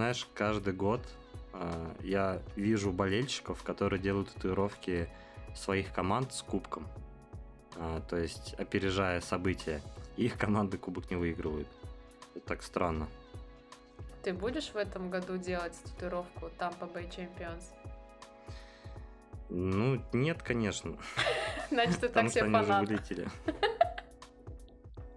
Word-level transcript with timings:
знаешь, 0.00 0.26
каждый 0.32 0.72
год 0.72 1.02
э, 1.52 1.94
я 2.00 2.40
вижу 2.56 2.90
болельщиков, 2.90 3.62
которые 3.62 4.00
делают 4.00 4.30
татуировки 4.30 5.10
своих 5.54 5.92
команд 5.92 6.32
с 6.32 6.40
кубком. 6.40 6.88
Э, 7.76 8.00
то 8.08 8.16
есть, 8.16 8.54
опережая 8.54 9.20
события, 9.20 9.82
их 10.16 10.38
команды 10.38 10.78
кубок 10.78 11.10
не 11.10 11.16
выигрывают. 11.16 11.68
Это 12.34 12.46
так 12.46 12.62
странно. 12.62 13.08
Ты 14.22 14.32
будешь 14.32 14.70
в 14.70 14.76
этом 14.76 15.10
году 15.10 15.36
делать 15.36 15.78
татуировку 15.84 16.46
Tampa 16.58 16.90
Bay 16.90 17.06
Champions? 17.14 17.64
Ну, 19.50 20.02
нет, 20.14 20.42
конечно. 20.42 20.96
Значит, 21.70 22.00
ты 22.00 22.08
так 22.08 22.30
себе 22.30 22.50
фанат. 22.50 22.88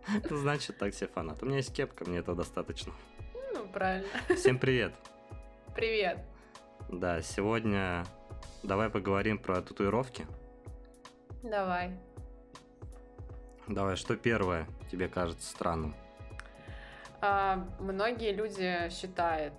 Значит, 0.29 0.77
так 0.77 0.93
себе 0.93 1.07
фанат. 1.07 1.41
У 1.41 1.45
меня 1.45 1.57
есть 1.57 1.73
кепка, 1.73 2.03
мне 2.03 2.17
это 2.17 2.35
достаточно. 2.35 2.91
Правильно. 3.73 4.07
Всем 4.37 4.59
привет. 4.59 4.93
Привет. 5.73 6.19
Да, 6.89 7.23
сегодня 7.23 8.05
давай 8.61 8.91
поговорим 8.91 9.39
про 9.39 9.63
татуировки. 9.63 10.27
Давай. 11.41 11.97
Давай, 13.67 13.95
что 13.95 14.15
первое 14.15 14.67
тебе 14.91 15.07
кажется 15.07 15.49
странным? 15.49 15.95
А, 17.19 17.67
многие 17.79 18.31
люди 18.31 18.89
считают 18.91 19.55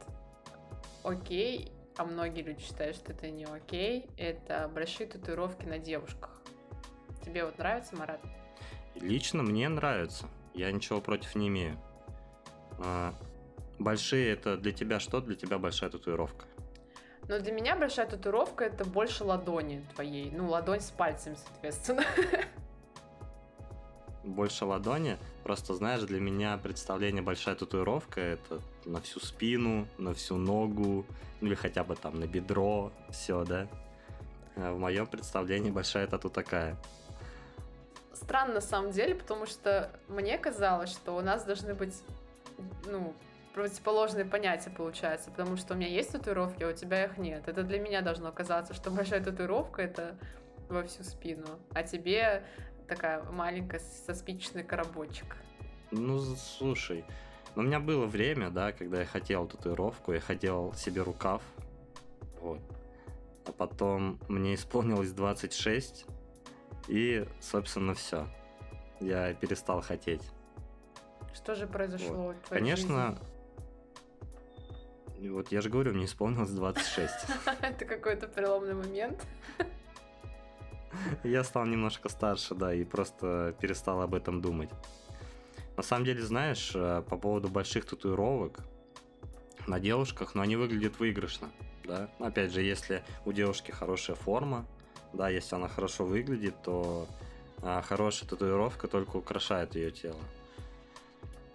окей, 1.03 1.73
а 1.97 2.05
многие 2.05 2.43
люди 2.43 2.61
считают, 2.61 2.95
что 2.95 3.13
это 3.13 3.29
не 3.31 3.47
окей. 3.47 4.07
Это 4.17 4.71
большие 4.73 5.09
татуировки 5.09 5.65
на 5.67 5.79
девушках. 5.81 6.41
Тебе 7.25 7.45
вот 7.45 7.59
нравится, 7.59 7.97
Марат? 7.97 8.21
Лично 8.95 9.43
мне 9.43 9.69
нравится. 9.69 10.27
Я 10.53 10.71
ничего 10.71 11.01
против 11.01 11.35
не 11.35 11.49
имею. 11.49 11.77
А, 12.79 13.13
Большие 13.79 14.33
это 14.33 14.57
для 14.57 14.73
тебя 14.73 15.01
что? 15.01 15.21
Для 15.21 15.35
тебя 15.35 15.59
большая 15.59 15.91
татуировка. 15.91 16.47
Но 17.29 17.39
для 17.39 17.53
меня 17.53 17.75
большая 17.77 18.07
татуировка 18.07 18.65
это 18.65 18.85
больше 18.85 19.25
ладони 19.25 19.85
твоей. 19.95 20.31
Ну, 20.31 20.49
ладонь 20.49 20.81
с 20.81 20.91
пальцем, 20.91 21.37
соответственно. 21.37 22.05
Больше 24.25 24.65
ладони. 24.65 25.19
Просто 25.43 25.75
знаешь, 25.75 26.03
для 26.03 26.19
меня 26.19 26.57
представление 26.57 27.23
большая 27.23 27.55
татуировка 27.57 28.21
это 28.21 28.61
на 28.87 29.03
всю 29.03 29.21
спину, 29.21 29.87
на 29.99 30.15
всю 30.15 30.37
ногу, 30.37 31.05
ну 31.43 31.49
или 31.49 31.55
хотя 31.55 31.85
бы 31.85 31.95
там 31.95 32.19
на 32.19 32.27
бедро, 32.27 32.91
все, 33.11 33.45
да. 33.45 33.69
А 34.57 34.73
В 34.73 34.79
моем 34.79 35.07
представлении 35.07 35.71
большая 35.71 36.07
тату 36.07 36.31
такая. 36.31 36.77
Странно 38.15 38.55
на 38.55 38.61
самом 38.63 38.93
деле, 38.93 39.15
потому 39.15 39.45
что 39.45 39.91
мне 40.09 40.39
казалось, 40.39 40.91
что 40.91 41.17
у 41.17 41.21
нас 41.21 41.45
должны 41.45 41.75
быть, 41.75 41.95
ну, 42.87 43.15
противоположные 43.55 44.25
понятия 44.25 44.71
получается, 44.71 45.31
потому 45.31 45.57
что 45.57 45.75
у 45.75 45.77
меня 45.77 45.89
есть 45.89 46.11
татуировки, 46.13 46.65
а 46.65 46.71
у 46.71 46.73
тебя 46.73 47.05
их 47.05 47.17
нет. 47.19 47.47
Это 47.47 47.63
для 47.63 47.79
меня 47.79 48.03
должно 48.03 48.33
казаться, 48.33 48.75
что 48.75 48.91
большая 48.91 49.23
татуировка 49.23 49.83
это 49.83 50.19
во 50.69 50.83
всю 50.83 51.05
спину, 51.05 51.47
а 51.73 51.85
тебе 51.85 52.45
такая 52.89 53.23
маленькая 53.23 53.79
со 53.79 54.13
спичечный 54.15 54.65
коробочек. 54.65 55.37
Ну, 55.93 56.19
слушай, 56.19 57.05
у 57.55 57.63
меня 57.63 57.79
было 57.79 58.07
время, 58.07 58.51
да, 58.51 58.73
когда 58.73 59.01
я 59.01 59.07
хотел 59.07 59.47
татуировку, 59.47 60.13
я 60.13 60.21
хотел 60.21 60.75
себе 60.75 61.03
рукав, 61.03 61.41
вот. 62.41 62.61
А 63.47 63.53
потом 63.53 64.19
мне 64.27 64.55
исполнилось 64.55 65.13
26, 65.13 66.07
и, 66.89 67.25
собственно, 67.41 67.95
все. 67.95 68.27
Я 69.01 69.33
перестал 69.35 69.81
хотеть. 69.81 70.23
Что 71.35 71.55
же 71.55 71.67
произошло 71.67 72.33
в 72.33 72.47
твоей 72.47 72.63
Конечно, 72.63 73.19
и 73.21 73.34
вот 75.29 75.53
я 75.53 75.61
же 75.61 75.71
говорю, 75.71 75.95
мне 75.95 76.05
исполнилось 76.05 76.51
26. 76.51 76.97
жизни? 76.97 77.37
Это 77.63 77.85
какой-то 77.85 78.27
переломный 78.27 78.75
момент. 78.75 79.27
Я 81.25 81.45
стал 81.45 81.67
немножко 81.67 82.09
старше, 82.09 82.55
да, 82.55 82.73
и 82.75 82.85
просто 82.85 83.55
перестал 83.61 84.01
об 84.03 84.15
этом 84.15 84.41
думать. 84.41 84.71
На 85.77 85.83
самом 85.83 86.05
деле, 86.05 86.23
знаешь, 86.23 86.73
э, 86.75 87.03
по 87.09 87.17
поводу 87.17 87.49
больших 87.49 87.85
татуировок 87.85 88.61
на 89.67 89.81
девушках, 89.81 90.35
но 90.35 90.43
они 90.43 90.57
выглядят 90.57 90.99
выигрышно, 91.01 91.51
да. 91.85 92.09
Опять 92.21 92.53
же, 92.53 92.63
если 92.63 93.03
у 93.25 93.33
девушки 93.33 93.73
хорошая 93.73 94.17
форма, 94.17 94.67
да, 95.13 95.29
если 95.29 95.57
она 95.57 95.69
хорошо 95.69 96.05
выглядит, 96.05 96.55
то 96.63 97.09
а, 97.63 97.83
хорошая 97.83 98.29
татуировка 98.29 98.89
только 98.89 99.17
украшает 99.17 99.75
ее 99.75 99.91
тело. 99.91 100.21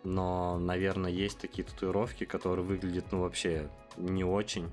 Но, 0.04 0.58
наверное, 0.58 1.12
есть 1.12 1.40
такие 1.40 1.64
татуировки, 1.64 2.24
которые 2.26 2.66
выглядят, 2.66 3.12
ну, 3.12 3.22
вообще 3.22 3.70
не 3.98 4.24
очень. 4.24 4.70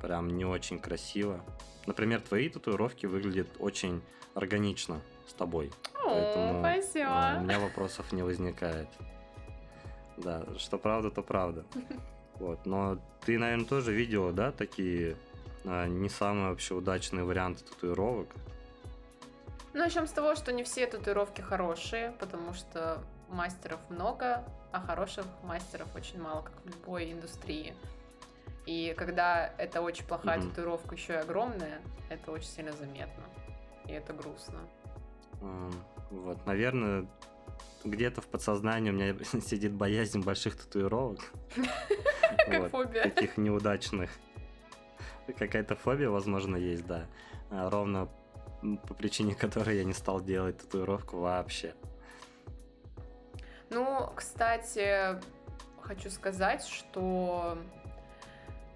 Прям 0.00 0.28
не 0.28 0.44
очень 0.44 0.78
красиво. 0.78 1.44
Например, 1.86 2.20
твои 2.20 2.48
татуировки 2.48 3.06
выглядят 3.06 3.48
очень 3.58 4.02
органично 4.34 5.00
с 5.26 5.32
тобой. 5.32 5.70
О, 6.04 6.08
Поэтому 6.08 6.44
а, 6.44 6.56
у 6.56 6.60
спасибо. 6.60 7.38
меня 7.42 7.58
вопросов 7.58 8.12
не 8.12 8.22
возникает. 8.22 8.88
Да, 10.16 10.44
что 10.58 10.78
правда, 10.78 11.10
то 11.10 11.22
правда. 11.22 11.64
Вот, 12.40 12.64
но 12.64 12.98
ты, 13.26 13.36
наверное, 13.36 13.66
тоже 13.66 13.92
видела, 13.92 14.32
да, 14.32 14.50
такие 14.50 15.14
а, 15.66 15.86
не 15.86 16.08
самые 16.08 16.48
вообще 16.48 16.72
удачные 16.72 17.22
варианты 17.22 17.62
татуировок. 17.64 18.28
Ну, 19.74 19.80
начнем 19.80 20.06
с 20.06 20.10
того, 20.10 20.34
что 20.34 20.50
не 20.50 20.64
все 20.64 20.86
татуировки 20.86 21.42
хорошие, 21.42 22.12
потому 22.18 22.54
что 22.54 23.04
мастеров 23.30 23.80
много, 23.88 24.44
а 24.72 24.80
хороших 24.80 25.24
мастеров 25.42 25.88
очень 25.94 26.20
мало, 26.20 26.42
как 26.42 26.52
в 26.64 26.66
любой 26.66 27.12
индустрии. 27.12 27.74
И 28.66 28.94
когда 28.96 29.52
это 29.58 29.80
очень 29.80 30.04
плохая 30.04 30.38
Мгм. 30.38 30.50
татуировка, 30.50 30.94
еще 30.94 31.14
и 31.14 31.16
огромная, 31.16 31.80
это 32.08 32.30
очень 32.30 32.48
сильно 32.48 32.72
заметно. 32.72 33.24
И 33.86 33.92
это 33.92 34.12
грустно. 34.12 34.60
Вот, 36.10 36.44
наверное, 36.46 37.06
где-то 37.84 38.20
в 38.20 38.26
подсознании 38.26 38.90
у 38.90 38.94
меня 38.94 39.14
сидит 39.40 39.72
боязнь 39.72 40.20
больших 40.20 40.56
татуировок. 40.56 41.20
Как 42.46 42.70
фобия. 42.70 43.04
Таких 43.04 43.36
неудачных. 43.38 44.10
Какая-то 45.38 45.76
фобия, 45.76 46.10
возможно, 46.10 46.56
есть, 46.56 46.86
да. 46.86 47.06
А, 47.50 47.70
Ровно 47.70 48.08
по 48.86 48.94
причине 48.94 49.34
которой 49.34 49.78
я 49.78 49.84
не 49.84 49.94
стал 49.94 50.20
делать 50.20 50.58
татуировку 50.58 51.18
вообще. 51.18 51.74
Ну, 53.70 54.12
кстати, 54.16 55.20
хочу 55.80 56.10
сказать, 56.10 56.64
что 56.66 57.56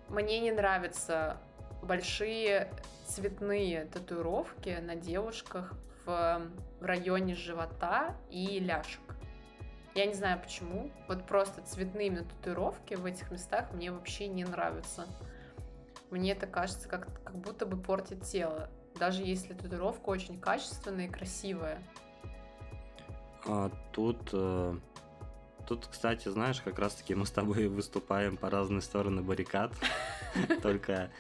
мне 0.09 0.39
не 0.39 0.53
нравятся 0.53 1.37
большие 1.83 2.71
цветные 3.07 3.87
татуировки 3.87 4.79
на 4.81 4.95
девушках 4.95 5.75
в, 6.05 6.43
в 6.81 6.85
районе 6.85 7.35
живота 7.35 8.15
и 8.31 8.61
ляжек. 8.61 9.01
Я 9.97 10.07
не 10.07 10.15
знаю 10.15 10.41
почему. 10.41 10.91
Вот 11.09 11.27
просто 11.27 11.63
цветные 11.63 12.11
татуировки 12.23 12.95
в 12.95 13.05
этих 13.05 13.31
местах 13.31 13.73
мне 13.73 13.91
вообще 13.91 14.29
не 14.29 14.45
нравятся. 14.45 15.07
Мне 16.11 16.33
это 16.33 16.47
кажется, 16.47 16.89
как, 16.89 17.09
как 17.25 17.37
будто 17.37 17.67
бы 17.67 17.77
портит 17.77 18.23
тело. 18.23 18.71
Даже 18.99 19.23
если 19.25 19.55
татуировка 19.55 20.09
очень 20.09 20.41
качественная 20.41 21.07
и 21.07 21.11
красивая. 21.11 21.79
А 23.47 23.71
тут, 23.93 24.31
э, 24.33 24.77
тут, 25.67 25.87
кстати, 25.87 26.29
знаешь, 26.29 26.61
как 26.61 26.79
раз-таки 26.79 27.15
мы 27.15 27.27
с 27.27 27.31
тобой 27.31 27.69
выступаем 27.69 28.37
по 28.37 28.51
разные 28.51 28.81
стороны 28.81 29.23
баррикад, 29.23 29.73
только 30.63 31.11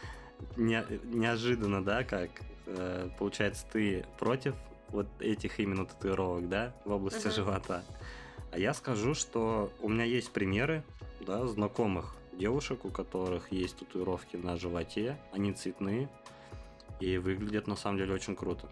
не- 0.57 0.85
неожиданно, 1.05 1.85
да, 1.85 2.05
как 2.05 2.31
э, 2.67 3.09
получается 3.19 3.67
ты 3.73 4.07
против 4.19 4.55
вот 4.89 5.07
этих 5.21 5.61
именно 5.61 5.87
татуировок, 5.87 6.49
да, 6.49 6.75
в 6.85 6.93
области 6.93 7.29
живота. 7.29 7.82
А 8.53 8.59
я 8.59 8.73
скажу, 8.73 9.15
что 9.15 9.73
у 9.81 9.88
меня 9.88 10.05
есть 10.05 10.31
примеры, 10.31 10.85
да, 11.20 11.47
знакомых 11.47 12.17
девушек, 12.32 12.85
у 12.85 12.91
которых 12.91 13.53
есть 13.53 13.79
татуировки 13.79 14.37
на 14.37 14.56
животе, 14.56 15.19
они 15.32 15.53
цветные 15.53 16.09
и 17.00 17.19
выглядят 17.19 17.67
на 17.67 17.77
самом 17.77 17.99
деле 17.99 18.15
очень 18.15 18.37
круто 18.37 18.69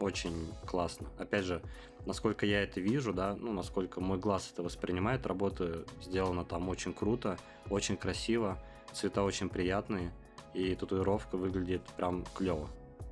очень 0.00 0.52
классно. 0.66 1.08
Опять 1.18 1.44
же, 1.44 1.62
насколько 2.06 2.46
я 2.46 2.62
это 2.62 2.80
вижу, 2.80 3.12
да, 3.12 3.34
ну, 3.34 3.52
насколько 3.52 4.00
мой 4.00 4.18
глаз 4.18 4.50
это 4.52 4.62
воспринимает, 4.62 5.26
работа 5.26 5.84
сделана 6.02 6.44
там 6.44 6.68
очень 6.68 6.92
круто, 6.92 7.38
очень 7.70 7.96
красиво, 7.96 8.58
цвета 8.92 9.22
очень 9.22 9.48
приятные, 9.48 10.12
и 10.54 10.74
татуировка 10.74 11.36
выглядит 11.36 11.82
прям 11.96 12.24
клево. 12.34 12.68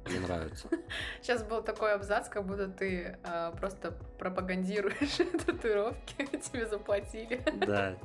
Мне 0.07 0.21
нравится. 0.21 0.69
Сейчас 1.23 1.43
был 1.43 1.63
такой 1.63 1.95
абзац, 1.95 2.29
как 2.29 2.47
будто 2.47 2.69
ты 2.69 3.17
э, 3.23 3.53
просто 3.59 3.93
пропагандируешь 4.19 5.17
татуировки, 5.47 6.27
тебе 6.53 6.67
заплатили. 6.67 7.43
Да. 7.67 7.97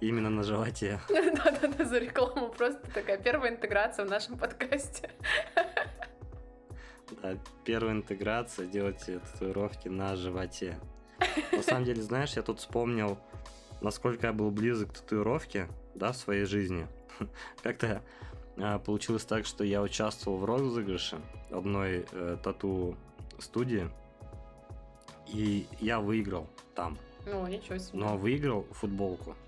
Именно 0.00 0.28
на 0.28 0.42
животе. 0.42 1.00
Да-да-да, 1.08 1.84
за 1.84 1.98
рекламу. 1.98 2.50
Просто 2.50 2.80
такая 2.92 3.16
первая 3.16 3.52
интеграция 3.52 4.04
в 4.04 4.10
нашем 4.10 4.36
подкасте. 4.36 5.10
Да, 7.22 7.36
первая 7.64 7.94
интеграция, 7.94 8.66
делайте 8.66 9.20
татуировки 9.20 9.88
на 9.88 10.16
животе. 10.16 10.78
На 11.52 11.62
самом 11.62 11.84
деле, 11.84 12.02
знаешь, 12.02 12.34
я 12.34 12.42
тут 12.42 12.60
вспомнил 12.60 13.18
насколько 13.80 14.26
я 14.26 14.32
был 14.32 14.50
близок 14.50 14.90
к 14.90 14.94
татуировке, 14.94 15.68
да, 15.94 16.12
в 16.12 16.16
своей 16.16 16.44
жизни. 16.44 16.86
Как-то 17.62 18.02
а, 18.56 18.78
получилось 18.78 19.24
так, 19.24 19.46
что 19.46 19.64
я 19.64 19.82
участвовал 19.82 20.38
в 20.38 20.44
розыгрыше 20.44 21.20
одной 21.50 22.06
э, 22.10 22.36
тату-студии, 22.42 23.88
и 25.26 25.66
я 25.80 26.00
выиграл 26.00 26.48
там. 26.74 26.98
Ну, 27.24 27.46
ничего 27.46 27.78
себе. 27.78 27.98
Но 27.98 28.16
выиграл 28.16 28.66
футболку. 28.72 29.34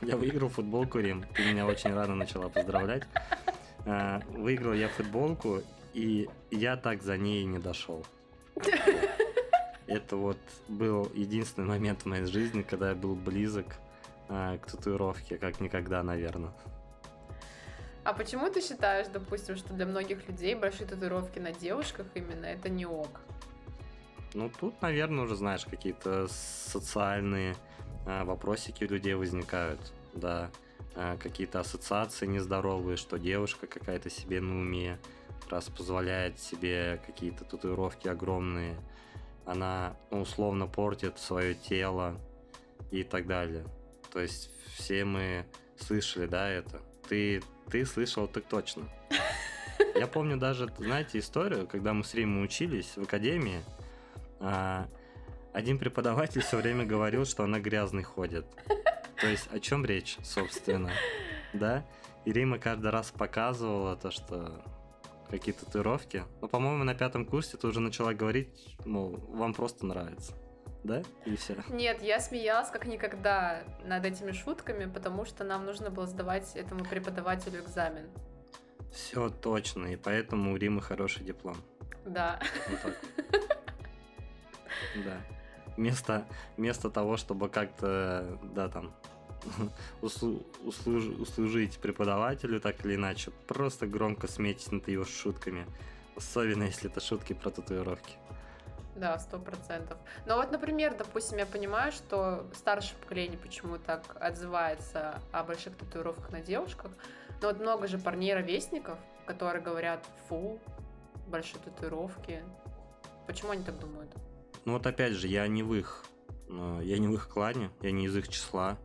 Я 0.00 0.16
выиграл 0.16 0.48
футболку, 0.48 0.98
Рим. 0.98 1.24
Ты 1.32 1.44
меня 1.44 1.64
очень 1.64 1.94
рано 1.94 2.16
начала 2.16 2.48
поздравлять. 2.48 3.04
А, 3.86 4.20
выиграл 4.28 4.72
я 4.72 4.88
футболку, 4.88 5.60
и 5.92 6.28
я 6.50 6.76
так 6.76 7.02
за 7.02 7.16
ней 7.16 7.44
не 7.44 7.58
дошел. 7.58 8.04
Это 9.86 10.16
вот 10.16 10.38
был 10.68 11.10
единственный 11.14 11.66
момент 11.66 12.02
в 12.02 12.06
моей 12.06 12.24
жизни, 12.24 12.62
когда 12.62 12.90
я 12.90 12.94
был 12.94 13.14
близок 13.14 13.76
а, 14.28 14.56
к 14.58 14.70
татуировке, 14.70 15.36
как 15.36 15.60
никогда, 15.60 16.02
наверное. 16.02 16.52
А 18.04 18.12
почему 18.14 18.50
ты 18.50 18.60
считаешь, 18.60 19.06
допустим, 19.12 19.56
что 19.56 19.74
для 19.74 19.86
многих 19.86 20.26
людей 20.26 20.54
большие 20.54 20.86
татуировки 20.86 21.38
на 21.38 21.52
девушках 21.52 22.06
именно 22.14 22.46
это 22.46 22.68
не 22.68 22.86
ок? 22.86 23.20
Ну, 24.34 24.50
тут, 24.60 24.80
наверное, 24.82 25.24
уже 25.24 25.36
знаешь, 25.36 25.64
какие-то 25.64 26.26
социальные 26.28 27.54
а, 28.06 28.24
вопросики 28.24 28.84
у 28.84 28.88
людей 28.88 29.14
возникают, 29.14 29.92
да, 30.14 30.50
какие-то 30.94 31.60
ассоциации 31.60 32.26
нездоровые, 32.26 32.96
что 32.96 33.18
девушка 33.18 33.66
какая-то 33.66 34.10
себе 34.10 34.40
на 34.40 34.58
уме, 34.60 34.98
раз 35.50 35.68
позволяет 35.68 36.38
себе 36.38 37.00
какие-то 37.06 37.44
татуировки 37.44 38.08
огромные, 38.08 38.76
она 39.44 39.96
ну, 40.10 40.22
условно 40.22 40.66
портит 40.66 41.18
свое 41.18 41.54
тело 41.54 42.18
и 42.90 43.02
так 43.04 43.26
далее. 43.26 43.64
То 44.12 44.20
есть 44.20 44.50
все 44.74 45.04
мы 45.04 45.46
слышали, 45.76 46.26
да, 46.26 46.48
это. 46.48 46.80
Ты, 47.08 47.42
ты 47.70 47.84
слышал 47.84 48.28
так 48.28 48.44
точно. 48.44 48.88
Я 49.94 50.06
помню 50.06 50.36
даже, 50.36 50.72
знаете, 50.78 51.18
историю, 51.18 51.66
когда 51.66 51.92
мы 51.92 52.04
с 52.04 52.14
Римой 52.14 52.44
учились 52.44 52.96
в 52.96 53.02
академии, 53.02 53.60
а, 54.40 54.88
один 55.52 55.78
преподаватель 55.78 56.40
все 56.42 56.56
время 56.56 56.84
говорил, 56.84 57.24
что 57.24 57.44
она 57.44 57.58
грязный 57.58 58.02
ходит. 58.02 58.46
То 59.22 59.28
есть 59.28 59.48
о 59.52 59.60
чем 59.60 59.86
речь, 59.86 60.18
собственно, 60.24 60.90
да? 61.52 61.84
И 62.24 62.32
Рима 62.32 62.58
каждый 62.58 62.90
раз 62.90 63.12
показывала 63.12 63.96
то, 63.96 64.10
что 64.10 64.62
какие 65.30 65.54
татуировки. 65.54 66.24
Но, 66.40 66.48
по-моему, 66.48 66.82
на 66.84 66.94
пятом 66.94 67.24
курсе 67.24 67.56
ты 67.56 67.68
уже 67.68 67.80
начала 67.80 68.14
говорить, 68.14 68.48
мол, 68.84 69.16
вам 69.30 69.54
просто 69.54 69.86
нравится. 69.86 70.34
Да? 70.82 71.02
И 71.24 71.36
все. 71.36 71.56
Нет, 71.70 72.02
я 72.02 72.18
смеялась 72.18 72.68
как 72.70 72.86
никогда 72.86 73.62
над 73.84 74.04
этими 74.04 74.32
шутками, 74.32 74.86
потому 74.86 75.24
что 75.24 75.44
нам 75.44 75.64
нужно 75.64 75.90
было 75.90 76.06
сдавать 76.08 76.56
этому 76.56 76.84
преподавателю 76.84 77.60
экзамен. 77.62 78.10
Все 78.92 79.30
точно, 79.30 79.86
и 79.86 79.96
поэтому 79.96 80.52
у 80.52 80.56
Римы 80.56 80.82
хороший 80.82 81.24
диплом. 81.24 81.56
Да. 82.04 82.40
Вот 82.68 82.82
так. 82.82 82.94
Да. 85.04 85.20
Вместо, 85.76 86.26
вместо 86.56 86.90
того, 86.90 87.16
чтобы 87.16 87.48
как-то, 87.48 88.38
да, 88.42 88.68
там, 88.68 88.92
услу, 90.02 90.42
услуж, 90.64 91.04
услужить 91.06 91.78
преподавателю 91.78 92.60
так 92.60 92.84
или 92.84 92.94
иначе, 92.94 93.30
просто 93.46 93.86
громко 93.86 94.28
сметить 94.28 94.72
над 94.72 94.88
его 94.88 95.04
шутками. 95.04 95.66
Особенно, 96.16 96.64
если 96.64 96.90
это 96.90 97.00
шутки 97.00 97.32
про 97.32 97.50
татуировки. 97.50 98.14
Да, 98.94 99.18
сто 99.18 99.38
процентов. 99.38 99.96
Но 100.26 100.36
вот, 100.36 100.52
например, 100.52 100.94
допустим, 100.96 101.38
я 101.38 101.46
понимаю, 101.46 101.92
что 101.92 102.46
старшее 102.54 102.98
поколение 103.00 103.38
почему 103.38 103.78
так 103.78 104.16
отзывается 104.20 105.20
о 105.32 105.44
больших 105.44 105.76
татуировках 105.76 106.30
на 106.30 106.40
девушках, 106.40 106.90
но 107.40 107.48
вот 107.48 107.58
много 107.58 107.86
же 107.86 107.98
парней-ровесников, 107.98 108.98
которые 109.24 109.62
говорят, 109.62 110.06
фу, 110.28 110.60
большие 111.26 111.60
татуировки. 111.60 112.42
Почему 113.26 113.52
они 113.52 113.64
так 113.64 113.78
думают? 113.78 114.10
Ну 114.64 114.74
вот 114.74 114.86
опять 114.86 115.14
же, 115.14 115.26
я 115.26 115.48
не 115.48 115.62
в 115.62 115.74
их, 115.74 116.04
э, 116.48 116.80
я 116.82 116.98
не 116.98 117.08
в 117.08 117.14
их 117.14 117.28
клане, 117.28 117.70
я 117.80 117.90
не 117.90 118.06
из 118.06 118.16
их 118.16 118.28
числа. 118.28 118.78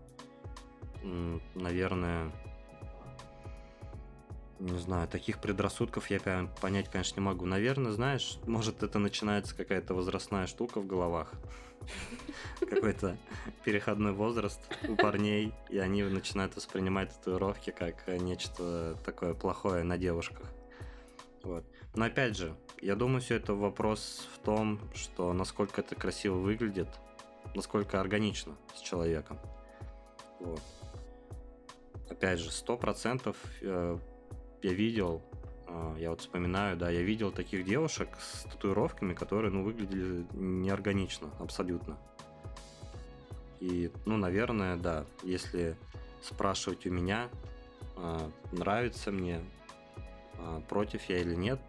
Наверное, 1.55 2.31
не 4.59 4.77
знаю, 4.79 5.07
таких 5.07 5.39
предрассудков 5.39 6.09
я 6.09 6.19
понять, 6.61 6.89
конечно, 6.89 7.19
не 7.19 7.25
могу. 7.25 7.45
Наверное, 7.45 7.91
знаешь, 7.91 8.39
может 8.45 8.83
это 8.83 8.99
начинается 8.99 9.55
какая-то 9.55 9.93
возрастная 9.93 10.47
штука 10.47 10.81
в 10.81 10.87
головах. 10.87 11.31
Какой-то 12.59 13.17
переходной 13.63 14.13
возраст 14.13 14.59
у 14.87 14.95
парней, 14.95 15.53
и 15.69 15.77
они 15.77 16.03
начинают 16.03 16.55
воспринимать 16.55 17.13
татуировки 17.13 17.69
как 17.69 18.07
нечто 18.07 18.97
такое 19.05 19.33
плохое 19.33 19.83
на 19.83 19.97
девушках. 19.97 20.47
Вот. 21.43 21.63
Но 21.95 22.05
опять 22.05 22.35
же, 22.35 22.55
я 22.81 22.95
думаю, 22.95 23.21
все 23.21 23.35
это 23.35 23.53
вопрос 23.53 24.27
в 24.35 24.39
том, 24.39 24.79
что 24.93 25.33
насколько 25.33 25.81
это 25.81 25.95
красиво 25.95 26.35
выглядит, 26.35 26.89
насколько 27.55 28.01
органично 28.01 28.57
с 28.75 28.81
человеком. 28.81 29.39
Вот. 30.39 30.61
Опять 32.09 32.39
же, 32.39 32.51
сто 32.51 32.77
процентов 32.77 33.37
э, 33.61 33.97
я 34.61 34.73
видел, 34.73 35.21
э, 35.67 35.95
я 35.99 36.09
вот 36.09 36.21
вспоминаю, 36.21 36.77
да, 36.77 36.89
я 36.89 37.01
видел 37.01 37.31
таких 37.31 37.65
девушек 37.65 38.09
с 38.19 38.43
татуировками, 38.43 39.13
которые, 39.13 39.51
ну, 39.51 39.63
выглядели 39.63 40.25
неорганично, 40.33 41.29
абсолютно. 41.39 41.97
И, 43.59 43.91
ну, 44.05 44.17
наверное, 44.17 44.77
да, 44.77 45.05
если 45.23 45.75
спрашивать 46.21 46.85
у 46.85 46.91
меня, 46.91 47.29
э, 47.97 48.29
нравится 48.51 49.11
мне, 49.11 49.41
против 50.69 51.09
я 51.09 51.17
или 51.17 51.33
нет, 51.33 51.59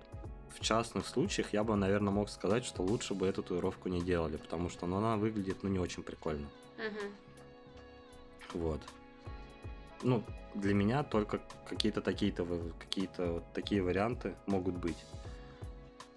в 0.58 0.61
частных 0.61 1.06
случаях 1.06 1.52
я 1.52 1.64
бы, 1.64 1.76
наверное, 1.76 2.12
мог 2.12 2.29
сказать, 2.29 2.64
что 2.64 2.82
лучше 2.82 3.14
бы 3.14 3.26
эту 3.26 3.43
татуировку 3.43 3.88
не 3.88 4.02
делали, 4.02 4.37
потому 4.37 4.69
что 4.69 4.87
ну, 4.87 4.96
она 4.96 5.17
выглядит 5.17 5.62
ну, 5.62 5.69
не 5.69 5.79
очень 5.79 6.02
прикольно. 6.02 6.49
Угу. 6.76 8.61
Вот. 8.61 8.81
Ну, 10.03 10.23
для 10.55 10.75
меня 10.75 11.03
только 11.03 11.41
какие-то 11.69 12.00
такие-то 12.00 12.47
какие-то 12.79 13.33
вот 13.33 13.45
такие 13.53 13.83
варианты 13.83 14.35
могут 14.47 14.77
быть. 14.77 15.05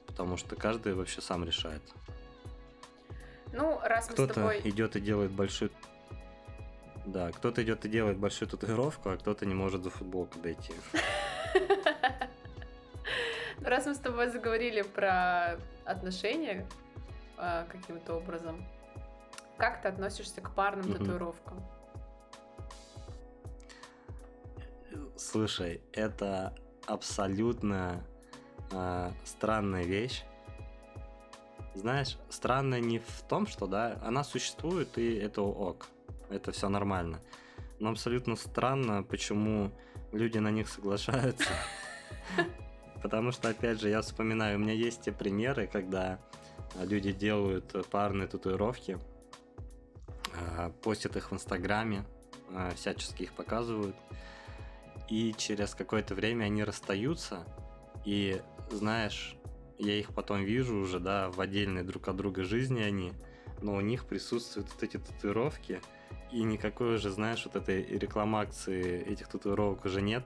Потому 0.07 0.37
что 0.37 0.55
каждый 0.55 0.93
вообще 0.93 1.21
сам 1.21 1.43
решает. 1.43 1.81
Ну, 3.53 3.79
раз 3.83 4.07
мы 4.07 4.13
кто-то 4.13 4.33
с 4.33 4.35
тобой... 4.35 4.61
идет 4.63 4.95
и 4.95 5.01
делает 5.01 5.31
большую 5.31 5.71
да, 7.05 7.31
кто-то 7.31 7.63
идет 7.63 7.85
и 7.85 7.89
делает 7.89 8.17
большую 8.17 8.47
татуировку, 8.47 9.09
а 9.09 9.17
кто-то 9.17 9.45
не 9.45 9.55
может 9.55 9.83
за 9.83 9.89
футболку 9.89 10.39
дойти. 10.39 10.73
Раз 13.61 13.85
мы 13.85 13.95
с 13.95 13.99
тобой 13.99 14.29
заговорили 14.29 14.81
про 14.81 15.59
отношения 15.85 16.67
э, 17.37 17.65
каким-то 17.71 18.15
образом, 18.15 18.65
как 19.57 19.81
ты 19.81 19.87
относишься 19.87 20.41
к 20.41 20.51
парным 20.51 20.93
татуировкам? 20.93 21.63
Слушай, 25.21 25.81
это 25.93 26.53
абсолютно 26.87 28.03
э, 28.71 29.11
странная 29.23 29.83
вещь. 29.83 30.23
Знаешь, 31.75 32.17
странная 32.29 32.79
не 32.79 32.97
в 32.97 33.21
том, 33.29 33.45
что 33.45 33.67
да, 33.67 33.99
она 34.03 34.23
существует 34.23 34.97
и 34.97 35.13
это 35.13 35.43
ок, 35.43 35.87
это 36.31 36.51
все 36.51 36.69
нормально. 36.69 37.21
Но 37.79 37.91
абсолютно 37.91 38.35
странно, 38.35 39.03
почему 39.03 39.71
люди 40.11 40.39
на 40.39 40.49
них 40.49 40.67
соглашаются. 40.67 41.53
Потому 43.03 43.31
что, 43.31 43.49
опять 43.49 43.79
же, 43.79 43.89
я 43.89 44.01
вспоминаю, 44.01 44.57
у 44.57 44.59
меня 44.59 44.73
есть 44.73 45.03
те 45.03 45.11
примеры, 45.11 45.67
когда 45.67 46.19
люди 46.81 47.11
делают 47.11 47.75
парные 47.91 48.27
татуировки, 48.27 48.97
а, 50.33 50.71
постят 50.81 51.15
их 51.15 51.29
в 51.29 51.33
Инстаграме, 51.35 52.05
а, 52.49 52.71
всячески 52.71 53.23
их 53.23 53.33
показывают, 53.33 53.95
и 55.09 55.33
через 55.37 55.75
какое-то 55.75 56.15
время 56.15 56.45
они 56.45 56.63
расстаются, 56.63 57.45
и, 58.05 58.41
знаешь, 58.69 59.35
я 59.77 59.95
их 59.95 60.13
потом 60.13 60.43
вижу 60.43 60.75
уже, 60.75 60.99
да, 60.99 61.29
в 61.29 61.41
отдельной 61.41 61.83
друг 61.83 62.07
от 62.07 62.15
друга 62.15 62.43
жизни 62.43 62.81
они, 62.81 63.13
но 63.61 63.75
у 63.75 63.81
них 63.81 64.05
присутствуют 64.05 64.71
вот 64.73 64.83
эти 64.83 64.97
татуировки, 64.97 65.81
и 66.31 66.43
никакой 66.43 66.95
уже, 66.95 67.09
знаешь, 67.09 67.43
вот 67.45 67.55
этой 67.55 67.83
рекламации 67.83 69.03
этих 69.03 69.27
татуировок 69.27 69.85
уже 69.85 70.01
нет, 70.01 70.25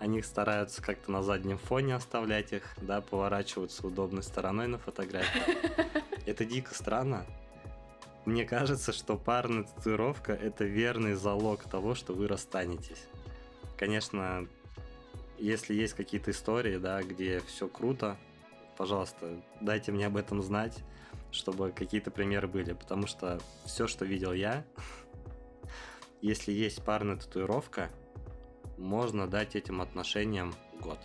они 0.00 0.22
стараются 0.22 0.82
как-то 0.82 1.12
на 1.12 1.22
заднем 1.22 1.58
фоне 1.58 1.94
оставлять 1.94 2.52
их, 2.52 2.64
да, 2.80 3.02
поворачиваются 3.02 3.86
удобной 3.86 4.22
стороной 4.22 4.66
на 4.66 4.78
фотографии. 4.78 5.42
Это 6.26 6.44
дико 6.44 6.74
странно. 6.74 7.26
Мне 8.24 8.44
кажется, 8.44 8.92
что 8.92 9.16
парная 9.16 9.64
татуировка– 9.64 10.32
это 10.42 10.64
верный 10.64 11.14
залог 11.14 11.64
того, 11.64 11.94
что 11.94 12.12
вы 12.12 12.28
расстанетесь. 12.28 13.06
Конечно, 13.80 14.46
если 15.38 15.72
есть 15.72 15.94
какие-то 15.94 16.32
истории, 16.32 16.76
да, 16.76 17.02
где 17.02 17.40
все 17.46 17.66
круто, 17.66 18.18
пожалуйста, 18.76 19.42
дайте 19.62 19.90
мне 19.90 20.06
об 20.06 20.18
этом 20.18 20.42
знать. 20.42 20.84
чтобы 21.32 21.70
какие-то 21.70 22.10
примеры 22.10 22.46
были, 22.46 22.74
потому 22.74 23.06
что 23.06 23.40
все, 23.64 23.86
что 23.86 24.04
видел 24.04 24.32
я, 24.32 24.64
если 26.20 26.52
есть 26.52 26.84
парная 26.84 27.16
татуировка, 27.16 27.88
можно 28.76 29.26
дать 29.26 29.56
этим 29.56 29.80
отношениям 29.80 30.54
год. 30.80 30.98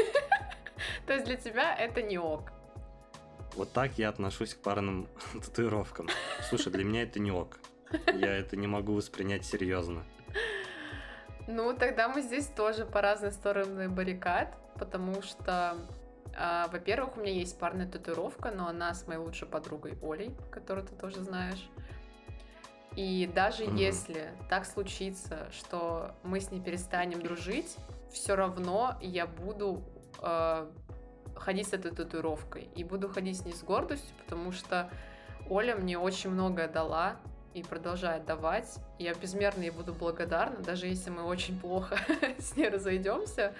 То 1.06 1.12
есть 1.12 1.26
для 1.26 1.36
тебя 1.36 1.76
это 1.76 2.00
не 2.00 2.16
ок. 2.16 2.52
Вот 3.54 3.72
так 3.72 3.98
я 3.98 4.08
отношусь 4.08 4.54
к 4.54 4.62
парным 4.62 5.08
татуировкам. 5.34 6.08
Слушай, 6.48 6.72
для 6.72 6.84
меня 6.84 7.02
это 7.02 7.18
не 7.18 7.32
ок. 7.32 7.58
Я 8.14 8.34
это 8.34 8.56
не 8.56 8.66
могу 8.66 8.94
воспринять 8.94 9.44
серьезно. 9.44 10.04
Ну, 11.46 11.76
тогда 11.76 12.08
мы 12.08 12.22
здесь 12.22 12.46
тоже 12.46 12.84
по 12.84 13.00
разные 13.00 13.32
стороны 13.32 13.88
баррикад, 13.88 14.54
потому 14.78 15.22
что, 15.22 15.76
а, 16.36 16.68
во-первых, 16.68 17.16
у 17.16 17.20
меня 17.20 17.32
есть 17.32 17.58
парная 17.58 17.86
татуировка, 17.86 18.50
но 18.50 18.68
она 18.68 18.94
с 18.94 19.06
моей 19.06 19.20
лучшей 19.20 19.48
подругой 19.48 19.98
Олей, 20.02 20.34
которую 20.50 20.86
ты 20.86 20.94
тоже 20.94 21.20
знаешь. 21.20 21.68
И 22.94 23.30
даже 23.34 23.64
Мгм. 23.64 23.76
если 23.76 24.32
так 24.48 24.66
случится, 24.66 25.48
что 25.50 26.14
мы 26.22 26.40
с 26.40 26.50
ней 26.50 26.60
перестанем 26.60 27.22
дружить, 27.22 27.76
все 28.12 28.36
равно 28.36 28.96
я 29.00 29.26
буду 29.26 29.82
э, 30.20 30.70
ходить 31.34 31.68
с 31.68 31.72
этой 31.72 31.90
татуировкой. 31.90 32.68
И 32.76 32.84
буду 32.84 33.08
ходить 33.08 33.38
с 33.38 33.44
ней 33.44 33.54
с 33.54 33.62
гордостью, 33.62 34.14
потому 34.18 34.52
что 34.52 34.90
Оля 35.48 35.74
мне 35.74 35.98
очень 35.98 36.30
многое 36.30 36.68
дала 36.68 37.16
и 37.54 37.62
продолжает 37.62 38.24
давать. 38.24 38.78
Я 38.98 39.14
безмерно 39.14 39.62
ей 39.62 39.70
буду 39.70 39.92
благодарна, 39.92 40.58
даже 40.58 40.86
если 40.86 41.10
мы 41.10 41.22
очень 41.24 41.58
плохо 41.58 41.98
с 42.38 42.56
ней 42.56 42.68
разойдемся. 42.68 43.54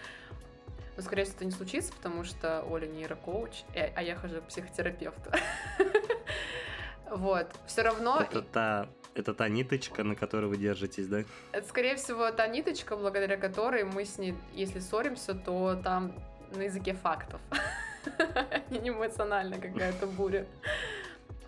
Но, 0.97 1.03
скорее 1.03 1.25
всего, 1.25 1.37
это 1.37 1.45
не 1.47 1.51
случится, 1.51 1.93
потому 1.93 2.25
что 2.25 2.63
Оля 2.71 2.87
нейрокоуч, 2.87 3.65
э, 3.75 3.93
а 3.95 4.03
я 4.03 4.15
хожу 4.17 4.41
к 4.41 4.49
психотерапевту. 4.49 5.31
Вот. 7.15 7.47
Все 7.67 7.83
равно 7.83 8.23
Это 8.23 8.41
та, 8.41 8.89
это 9.15 9.35
та 9.35 9.49
ниточка, 9.51 10.03
на 10.03 10.15
которой 10.15 10.47
вы 10.47 10.57
держитесь, 10.57 11.07
да? 11.07 11.25
это, 11.53 11.69
скорее 11.69 11.97
всего, 11.97 12.31
та 12.31 12.47
ниточка, 12.47 12.97
благодаря 12.97 13.37
которой 13.37 13.85
мы 13.85 14.07
с 14.07 14.17
ней, 14.17 14.35
если 14.55 14.81
ссоримся, 14.81 15.35
то 15.35 15.79
там 15.85 16.15
на 16.55 16.63
языке 16.63 16.95
фактов. 16.95 17.41
Не 18.71 18.89
эмоционально 18.89 19.59
какая-то 19.59 20.07
буря. 20.07 20.47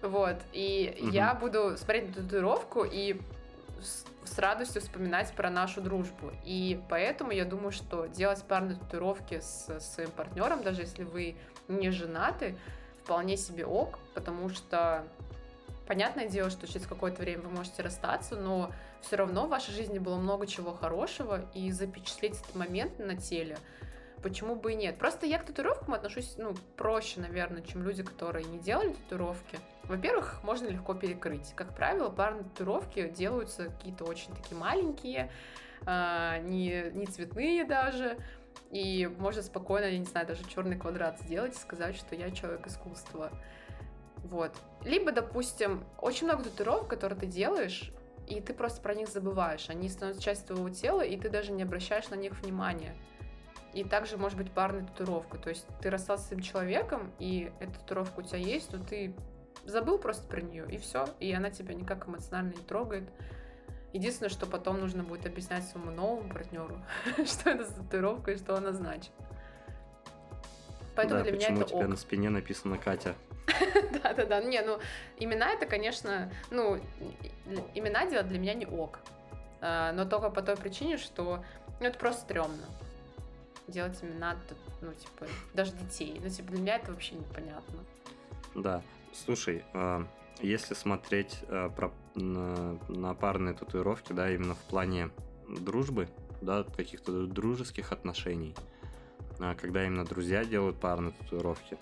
Вот. 0.09 0.37
И 0.53 0.97
Мгм. 1.01 1.11
я 1.11 1.35
буду 1.35 1.77
смотреть 1.77 2.09
на 2.09 2.23
татуировку 2.23 2.85
и 2.85 3.21
с, 3.83 4.05
с 4.25 4.39
радостью 4.39 4.83
вспоминать 4.83 5.33
про 5.33 5.51
нашу 5.51 5.81
дружбу. 5.81 6.33
И 6.45 6.81
поэтому 6.89 7.33
я 7.33 7.45
думаю, 7.45 7.73
что 7.73 8.07
делать 8.07 8.43
парные 8.45 8.77
татуировки 8.77 9.41
с 9.41 9.81
своим 9.81 10.11
партнером, 10.11 10.63
даже 10.63 10.83
если 10.83 11.05
вы 11.05 11.37
не 11.69 11.91
женаты, 11.91 12.57
вполне 13.03 13.37
себе 13.37 13.67
ок, 13.67 13.99
потому 14.15 14.49
что 14.49 15.05
понятное 15.87 16.29
дело, 16.29 16.51
что 16.51 16.67
через 16.67 16.87
какое-то 16.87 17.23
время 17.23 17.43
вы 17.43 17.51
можете 17.51 17.83
расстаться, 17.83 18.37
но 18.37 18.71
все 19.03 19.17
равно 19.17 19.47
в 19.47 19.51
вашей 19.51 19.73
жизни 19.73 19.99
было 19.99 20.17
много 20.17 20.47
чего 20.47 20.73
хорошего, 20.73 21.45
и 21.55 21.71
запечатлеть 21.71 22.41
этот 22.41 22.55
момент 22.55 22.99
на 22.99 23.17
теле, 23.17 23.59
почему 24.25 24.57
бы 24.57 24.73
и 24.73 24.75
нет. 24.75 24.99
Просто 24.99 25.27
я 25.27 25.39
к 25.39 25.45
татуировкам 25.45 25.93
отношусь, 25.93 26.37
ну, 26.39 26.55
проще, 26.77 27.21
наверное, 27.21 27.61
чем 27.61 27.83
люди, 27.83 28.03
которые 28.03 28.47
не 28.47 28.59
делали 28.59 28.95
татуировки. 28.95 29.59
Во-первых, 29.83 30.43
можно 30.43 30.67
легко 30.67 30.95
перекрыть. 30.95 31.53
Как 31.55 31.77
правило, 31.77 32.09
парные 32.09 32.45
татуировки 32.45 33.07
делаются 33.11 33.65
какие-то 33.67 34.05
очень 34.05 34.35
такие 34.35 34.57
маленькие, 34.57 35.31
а, 35.85 36.39
не, 36.39 36.91
не 36.95 37.05
цветные 37.05 37.65
даже, 37.65 38.17
и 38.71 39.07
можно 39.19 39.43
спокойно, 39.43 39.85
я 39.85 39.99
не 39.99 40.07
знаю, 40.07 40.27
даже 40.27 40.43
черный 40.49 40.79
квадрат 40.79 41.21
сделать 41.21 41.55
и 41.55 41.59
сказать, 41.59 41.95
что 41.95 42.15
я 42.15 42.31
человек 42.31 42.67
искусства. 42.67 43.31
Вот. 44.25 44.57
Либо, 44.85 45.13
допустим, 45.13 45.85
очень 46.01 46.27
много 46.27 46.45
татуировок, 46.45 46.89
которые 46.89 47.21
ты 47.21 47.27
делаешь, 47.27 47.93
и 48.27 48.41
ты 48.41 48.55
просто 48.55 48.81
про 48.81 48.95
них 48.95 49.11
забываешь. 49.11 49.69
Они 49.69 49.91
становятся 49.91 50.23
частью 50.23 50.57
твоего 50.57 50.71
тела, 50.71 51.03
и 51.03 51.15
ты 51.19 51.29
даже 51.29 51.53
не 51.53 51.63
обращаешь 51.63 52.09
на 52.09 52.15
них 52.15 52.41
внимания. 52.41 52.97
И 53.75 53.83
также 53.83 54.17
может 54.17 54.39
быть 54.39 54.51
парная 54.53 54.87
татуировка. 54.87 55.37
То 55.39 55.51
есть 55.51 55.67
ты 55.81 55.91
расстался 55.91 56.25
с 56.25 56.33
этим 56.33 56.43
человеком, 56.43 57.13
и 57.19 57.53
эта 57.59 57.73
татуировка 57.81 58.21
у 58.21 58.23
тебя 58.23 58.39
есть, 58.39 58.73
но 58.73 58.83
ты 58.83 59.15
забыл 59.65 59.99
просто 59.99 60.27
про 60.29 60.41
нее, 60.41 60.65
и 60.71 60.79
все. 60.79 61.07
И 61.19 61.33
она 61.33 61.51
тебя 61.51 61.75
никак 61.75 62.09
эмоционально 62.09 62.55
не 62.55 62.63
трогает. 62.63 63.09
Единственное, 63.93 64.31
что 64.31 64.47
потом 64.47 64.81
нужно 64.81 65.03
будет 65.03 65.27
объяснять 65.27 65.65
своему 65.65 65.91
новому 65.91 66.29
партнеру, 66.29 66.81
что 67.25 67.51
это 67.51 67.65
за 67.65 67.75
татуировка 67.75 68.33
и 68.33 68.37
что 68.37 68.57
она 68.57 68.73
значит. 68.73 69.13
Поэтому 70.97 71.19
да, 71.19 71.25
для 71.25 71.33
меня 71.33 71.49
это 71.49 71.65
у 71.65 71.69
тебя 71.69 71.79
ок. 71.79 71.89
на 71.89 71.97
спине 71.97 72.31
написано 72.31 72.79
Катя? 72.79 73.15
Да-да-да, 74.03 74.41
не, 74.41 74.61
ну, 74.63 74.79
имена 75.17 75.51
это, 75.51 75.67
конечно, 75.67 76.31
ну, 76.51 76.79
имена 77.75 78.07
делать 78.07 78.29
для 78.29 78.39
меня 78.39 78.55
не 78.55 78.67
ок. 78.67 79.01
А, 79.61 79.93
Но 79.93 80.05
только 80.05 80.31
по 80.31 80.43
той 80.43 80.57
причине, 80.57 80.97
что, 80.97 81.45
ну, 81.81 81.87
это 81.87 81.99
просто 81.99 82.23
стрёмно. 82.23 82.65
Делать 83.67 83.99
имена, 84.03 84.37
ну, 84.83 84.93
типа, 84.93 85.27
даже 85.55 85.73
детей. 85.73 86.21
Ну, 86.23 86.29
типа, 86.29 86.51
для 86.51 86.61
меня 86.61 86.77
это 86.77 86.93
вообще 86.93 87.15
непонятно. 87.15 87.85
Да. 88.55 88.83
Слушай, 89.13 89.65
а, 89.73 90.07
если 90.41 90.75
смотреть 90.75 91.39
а, 91.49 91.71
про- 91.71 91.93
на, 92.15 92.79
на 92.89 93.15
парные 93.15 93.55
татуировки, 93.55 94.13
да, 94.13 94.31
именно 94.33 94.55
в 94.55 94.63
плане 94.65 95.11
дружбы, 95.49 96.09
да, 96.41 96.65
каких-то 96.65 97.27
дружеских 97.27 97.93
отношений, 97.93 98.55
а, 99.39 99.55
когда 99.55 99.87
именно 99.87 100.05
друзья 100.05 100.45
делают 100.45 100.79
парные 100.79 101.13
татуировки, 101.13 101.79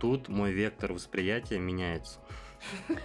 тут 0.00 0.28
мой 0.28 0.52
вектор 0.52 0.92
восприятия 0.92 1.58
меняется. 1.58 2.18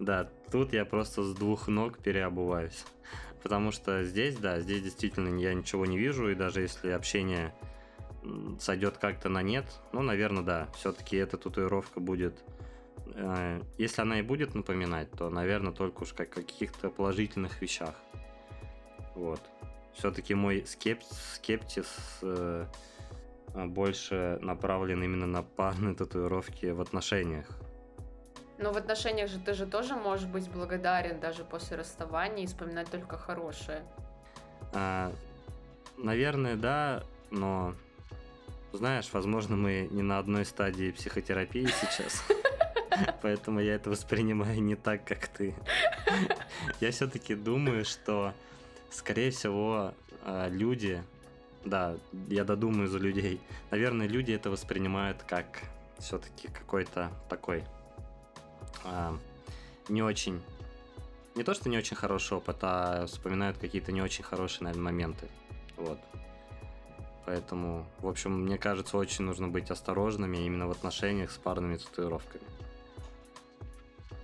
Да, 0.00 0.28
тут 0.50 0.72
я 0.72 0.84
просто 0.84 1.22
с 1.22 1.34
двух 1.36 1.68
ног 1.68 1.98
переобуваюсь. 1.98 2.84
Потому 3.44 3.72
что 3.72 4.02
здесь, 4.04 4.36
да, 4.36 4.58
здесь 4.60 4.82
действительно 4.82 5.38
я 5.38 5.52
ничего 5.52 5.84
не 5.84 5.98
вижу, 5.98 6.30
и 6.30 6.34
даже 6.34 6.62
если 6.62 6.88
общение 6.88 7.54
сойдет 8.58 8.96
как-то 8.96 9.28
на 9.28 9.42
нет, 9.42 9.66
ну, 9.92 10.00
наверное, 10.00 10.42
да, 10.42 10.68
все-таки 10.74 11.18
эта 11.18 11.36
татуировка 11.36 12.00
будет, 12.00 12.42
э, 13.14 13.60
если 13.76 14.00
она 14.00 14.20
и 14.20 14.22
будет 14.22 14.54
напоминать, 14.54 15.10
то, 15.10 15.28
наверное, 15.28 15.74
только 15.74 16.04
уж 16.04 16.14
как 16.14 16.30
каких-то 16.30 16.88
положительных 16.88 17.60
вещах. 17.60 17.94
Вот. 19.14 19.42
Все-таки 19.92 20.34
мой 20.34 20.60
скеп- 20.60 21.04
скептиз 21.34 22.20
э, 22.22 22.66
больше 23.54 24.38
направлен 24.40 25.02
именно 25.02 25.26
на 25.26 25.42
парные 25.42 25.94
татуировки 25.94 26.64
в 26.66 26.80
отношениях. 26.80 27.46
Но 28.64 28.72
в 28.72 28.78
отношениях 28.78 29.28
же 29.28 29.38
ты 29.38 29.52
же 29.52 29.66
тоже 29.66 29.94
можешь 29.94 30.24
быть 30.24 30.48
благодарен 30.48 31.20
даже 31.20 31.44
после 31.44 31.76
расставания 31.76 32.44
и 32.44 32.46
вспоминать 32.46 32.90
только 32.90 33.18
хорошее. 33.18 33.82
А, 34.72 35.12
наверное, 35.98 36.56
да, 36.56 37.02
но 37.30 37.74
знаешь, 38.72 39.10
возможно, 39.12 39.54
мы 39.54 39.86
не 39.90 40.00
на 40.00 40.18
одной 40.18 40.46
стадии 40.46 40.92
психотерапии 40.92 41.66
сейчас. 41.66 42.24
Поэтому 43.22 43.60
я 43.60 43.74
это 43.74 43.90
воспринимаю 43.90 44.62
не 44.62 44.76
так, 44.76 45.04
как 45.04 45.28
ты. 45.28 45.54
Я 46.80 46.90
все-таки 46.90 47.34
думаю, 47.34 47.84
что, 47.84 48.32
скорее 48.90 49.30
всего, 49.30 49.92
а, 50.22 50.48
люди, 50.48 51.04
да, 51.66 51.98
я 52.28 52.44
додумаю 52.44 52.88
за 52.88 52.96
людей, 52.96 53.42
наверное, 53.70 54.08
люди 54.08 54.32
это 54.32 54.48
воспринимают 54.48 55.22
как 55.22 55.64
все-таки 55.98 56.48
какой-то 56.48 57.12
такой 57.28 57.64
а, 58.84 59.16
не 59.88 60.02
очень, 60.02 60.42
не 61.34 61.42
то, 61.42 61.54
что 61.54 61.68
не 61.68 61.78
очень 61.78 61.96
хороший 61.96 62.36
опыт, 62.38 62.58
а 62.62 63.06
вспоминают 63.06 63.58
какие-то 63.58 63.92
не 63.92 64.02
очень 64.02 64.24
хорошие, 64.24 64.64
наверное, 64.64 64.84
моменты. 64.84 65.28
Вот. 65.76 65.98
Поэтому, 67.26 67.86
в 68.00 68.08
общем, 68.08 68.32
мне 68.42 68.58
кажется, 68.58 68.98
очень 68.98 69.24
нужно 69.24 69.48
быть 69.48 69.70
осторожными 69.70 70.36
именно 70.38 70.66
в 70.66 70.70
отношениях 70.70 71.30
с 71.30 71.38
парными 71.38 71.76
татуировками. 71.76 72.44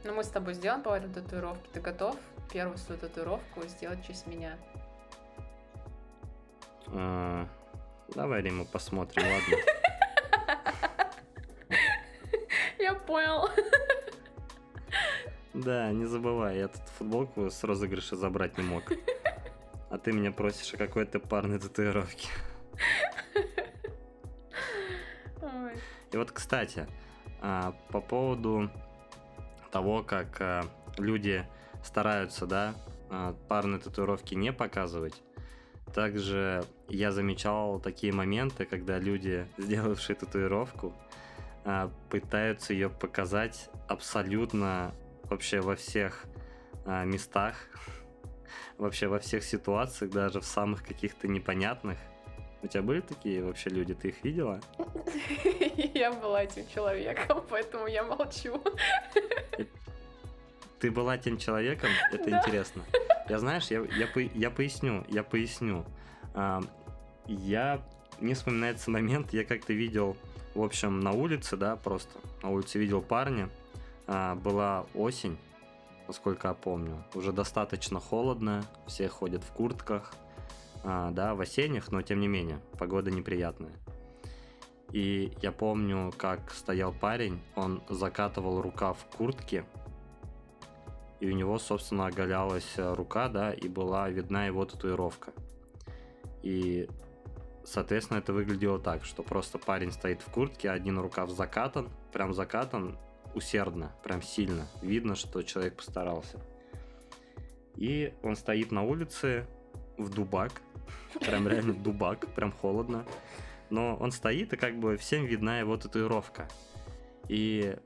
Ну, 0.05 0.15
мы 0.15 0.25
с 0.25 0.29
тобой 0.29 0.55
сделаем 0.55 0.83
по 0.83 0.97
этой 0.97 1.13
татуировке. 1.13 1.69
Ты 1.73 1.81
готов 1.81 2.17
первую 2.53 2.79
свою 2.79 3.01
татуировку 3.01 3.63
сделать 3.69 4.07
честь 4.07 4.27
меня? 4.27 4.57
А, 6.89 7.47
давай, 8.15 8.43
Рима, 8.43 8.65
посмотрим, 8.65 9.23
ладно? 9.23 9.57
Да, 15.65 15.93
не 15.93 16.07
забывай, 16.07 16.59
я 16.59 16.69
тут 16.69 16.83
футболку 16.97 17.51
с 17.51 17.63
розыгрыша 17.65 18.17
забрать 18.17 18.57
не 18.57 18.65
мог. 18.65 18.85
А 19.91 19.99
ты 19.99 20.13
меня 20.13 20.33
просишь 20.33 20.73
о 20.73 20.79
какой-то 20.79 21.21
парной 21.21 21.59
татуировке. 21.59 22.29
Ой. 25.43 25.73
И 26.13 26.17
вот, 26.17 26.31
кстати, 26.33 26.87
а, 27.43 27.75
по 27.91 28.01
поводу 28.01 28.71
того, 29.71 30.03
как 30.03 30.41
а, 30.41 30.65
люди 30.97 31.45
стараются, 31.85 32.47
да, 32.47 32.75
а, 33.11 33.35
парные 33.49 33.81
татуировки 33.81 34.35
не 34.35 34.53
показывать, 34.53 35.21
также 35.93 36.65
я 36.89 37.13
замечал 37.13 37.81
такие 37.81 38.15
моменты, 38.15 38.65
когда 38.65 38.99
люди, 38.99 39.47
сделавшие 39.59 40.17
татуировку, 40.17 40.95
пытаются 42.09 42.73
ее 42.73 42.89
показать 42.89 43.69
абсолютно 43.87 44.95
вообще 45.31 45.61
во 45.61 45.77
всех 45.77 46.25
а, 46.85 47.05
местах, 47.05 47.55
вообще 48.79 49.07
во 49.07 49.19
всех 49.19 49.45
ситуациях, 49.45 50.11
даже 50.11 50.41
в 50.41 50.45
самых 50.45 50.85
каких-то 50.85 51.29
непонятных. 51.29 51.99
У 52.63 52.67
тебя 52.67 52.83
были 52.83 53.01
такие 53.01 53.43
вообще 53.43 53.71
люди? 53.71 53.95
Ты 53.95 54.09
их 54.09 54.23
видела? 54.23 54.61
Я 55.95 56.13
была 56.13 56.43
этим 56.43 56.69
человеком, 56.69 57.43
поэтому 57.49 57.87
я 57.87 58.03
молчу. 58.05 58.63
Ты 60.79 60.91
была 60.91 61.17
тем 61.17 61.39
человеком? 61.39 61.89
Это 62.13 62.31
Да. 62.31 62.39
интересно. 62.39 62.83
Я 63.29 63.39
знаешь, 63.39 63.69
я, 63.71 63.81
я, 63.81 64.09
я 64.35 64.51
поясню, 64.51 65.05
я 65.09 65.23
поясню. 65.23 65.85
А, 66.35 66.61
я 67.27 67.81
не 68.21 68.35
вспоминается 68.35 68.91
момент, 68.91 69.33
я 69.33 69.45
как-то 69.45 69.73
видел, 69.73 70.17
в 70.55 70.63
общем, 70.63 71.01
на 71.01 71.13
улице, 71.13 71.57
да, 71.57 71.77
просто 71.77 72.19
на 72.43 72.51
улице 72.51 72.79
видел 72.79 73.01
парня. 73.03 73.49
А, 74.13 74.35
была 74.35 74.87
осень, 74.93 75.39
насколько 76.09 76.49
я 76.49 76.55
помню, 76.55 77.05
уже 77.15 77.31
достаточно 77.31 78.01
холодно, 78.01 78.65
все 78.89 79.09
ходят 79.09 79.45
в 79.45 79.53
куртках, 79.53 80.13
а, 80.83 81.13
да, 81.13 81.37
в 81.37 81.41
осенних, 81.41 81.93
но 81.93 82.03
тем 82.03 82.19
не 82.19 82.27
менее, 82.27 82.59
погода 82.77 83.13
неприятная. 83.13 83.73
И 84.91 85.33
я 85.41 85.53
помню, 85.53 86.13
как 86.19 86.51
стоял 86.51 86.93
парень, 86.93 87.41
он 87.55 87.85
закатывал 87.89 88.61
рукав 88.61 88.99
куртки, 89.17 89.65
и 91.21 91.31
у 91.31 91.33
него, 91.33 91.61
собственно, 91.61 92.07
оголялась 92.07 92.79
э, 92.79 92.95
рука, 92.95 93.29
да, 93.29 93.53
и 93.53 93.69
была 93.69 94.11
видна 94.11 94.47
его 94.47 94.65
татуировка. 94.65 95.33
И, 96.43 96.89
соответственно, 97.63 98.19
это 98.19 98.33
выглядело 98.33 98.81
так, 98.81 99.05
что 99.05 99.23
просто 99.23 99.59
парень 99.59 99.93
стоит 99.93 100.21
в 100.21 100.33
куртке, 100.33 100.69
один 100.69 100.99
рукав 100.99 101.31
закатан, 101.31 101.89
прям 102.11 102.35
закатан 102.35 102.99
усердно, 103.35 103.93
прям 104.03 104.23
сильно. 104.23 104.67
Видно, 104.83 105.15
что 105.15 105.43
человек 105.43 105.77
постарался. 105.77 106.39
И 107.77 108.13
он 108.23 108.37
стоит 108.37 108.73
на 108.73 108.83
улице 108.83 109.47
в 109.97 110.11
дубак, 110.11 110.53
прям 111.21 111.49
реально 111.49 111.75
дубак, 111.75 112.27
прям 112.35 112.53
холодно. 112.53 113.05
Но 113.71 113.97
он 113.97 114.11
стоит, 114.11 114.53
и 114.53 114.57
как 114.57 114.79
бы 114.79 114.97
всем 114.97 115.25
видна 115.25 115.61
его 115.61 115.77
татуировка. 115.77 116.49
И 117.29 117.77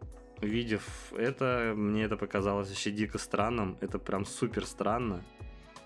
увидев 0.41 1.13
это, 1.13 1.75
мне 1.77 2.05
это 2.05 2.17
показалось 2.17 2.69
вообще 2.69 2.91
дико 2.91 3.19
странным. 3.19 3.77
Это 3.81 3.99
прям 3.99 4.25
супер 4.25 4.65
странно. 4.67 5.23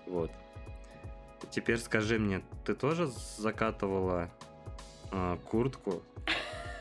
Вот. 0.07 0.31
Теперь 1.51 1.77
скажи 1.77 2.19
мне, 2.19 2.41
ты 2.65 2.75
тоже 2.75 3.07
закатывала 3.37 4.29
а, 5.11 5.37
куртку, 5.37 6.03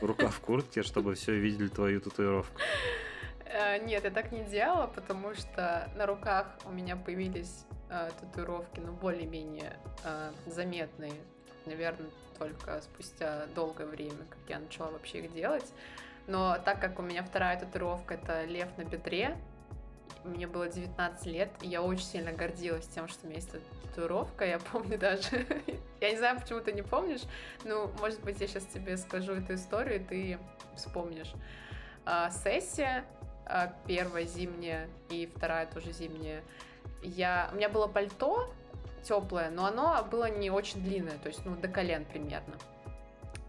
рука 0.01 0.29
в 0.29 0.41
куртке, 0.41 0.83
чтобы 0.83 1.15
все 1.15 1.39
видели 1.39 1.69
твою 1.69 2.01
татуировку? 2.01 2.61
Э, 3.45 3.79
Нет, 3.85 4.05
я 4.05 4.11
так 4.11 4.33
не 4.33 4.45
делала, 4.45 4.87
потому 4.87 5.35
что 5.35 5.91
на 5.97 6.07
руках 6.07 6.47
у 6.65 6.71
меня 6.71 6.97
появились 6.97 7.65
э, 7.91 8.11
татуировки, 8.21 8.81
ну, 8.81 8.93
более-менее 8.93 9.77
э, 10.05 10.33
заметные. 10.47 11.15
Наверное, 11.67 12.11
только 12.39 12.81
спустя 12.83 13.47
долгое 13.55 13.87
время, 13.87 14.25
как 14.29 14.39
я 14.49 14.59
начала 14.59 14.91
вообще 14.91 15.21
их 15.21 15.33
делать. 15.33 15.73
Но 16.27 16.59
так 16.65 16.81
как 16.81 16.99
у 16.99 17.03
меня 17.03 17.23
вторая 17.23 17.59
татуировка 17.59 18.15
это 18.15 18.45
лев 18.45 18.69
на 18.77 18.85
бедре, 18.85 19.37
мне 20.25 20.47
было 20.47 20.69
19 20.69 21.27
лет, 21.27 21.51
и 21.63 21.69
я 21.69 21.83
очень 21.83 22.05
сильно 22.05 22.33
гордилась 22.33 22.87
тем, 22.87 23.09
что 23.09 23.27
у 23.27 23.29
меня 23.29 23.37
есть 23.37 23.51
татуировка. 23.83 24.45
Я 24.45 24.59
помню 24.59 24.99
даже... 24.99 25.47
я 26.01 26.11
не 26.11 26.17
знаю, 26.17 26.41
почему 26.41 26.61
ты 26.61 26.73
не 26.73 26.83
помнишь, 26.83 27.23
ну, 27.65 27.91
может 28.01 28.21
быть, 28.23 28.41
я 28.41 28.47
сейчас 28.47 28.65
тебе 28.67 28.97
скажу 28.97 29.33
эту 29.33 29.55
историю, 29.55 29.97
и 29.97 30.05
ты 30.05 30.39
вспомнишь. 30.77 31.33
А, 32.05 32.31
сессия, 32.31 33.05
а, 33.47 33.73
первая 33.87 34.25
зимняя 34.25 34.89
и 35.11 35.27
вторая 35.27 35.67
тоже 35.67 35.93
зимняя. 35.93 36.43
Я... 37.03 37.51
У 37.53 37.57
меня 37.57 37.69
было 37.69 37.87
пальто 37.87 38.53
теплое, 39.03 39.51
но 39.51 39.67
оно 39.67 40.07
было 40.11 40.29
не 40.31 40.51
очень 40.51 40.83
длинное, 40.83 41.19
то 41.19 41.29
есть, 41.29 41.45
ну, 41.45 41.57
до 41.57 41.69
колен 41.69 42.05
примерно. 42.05 42.55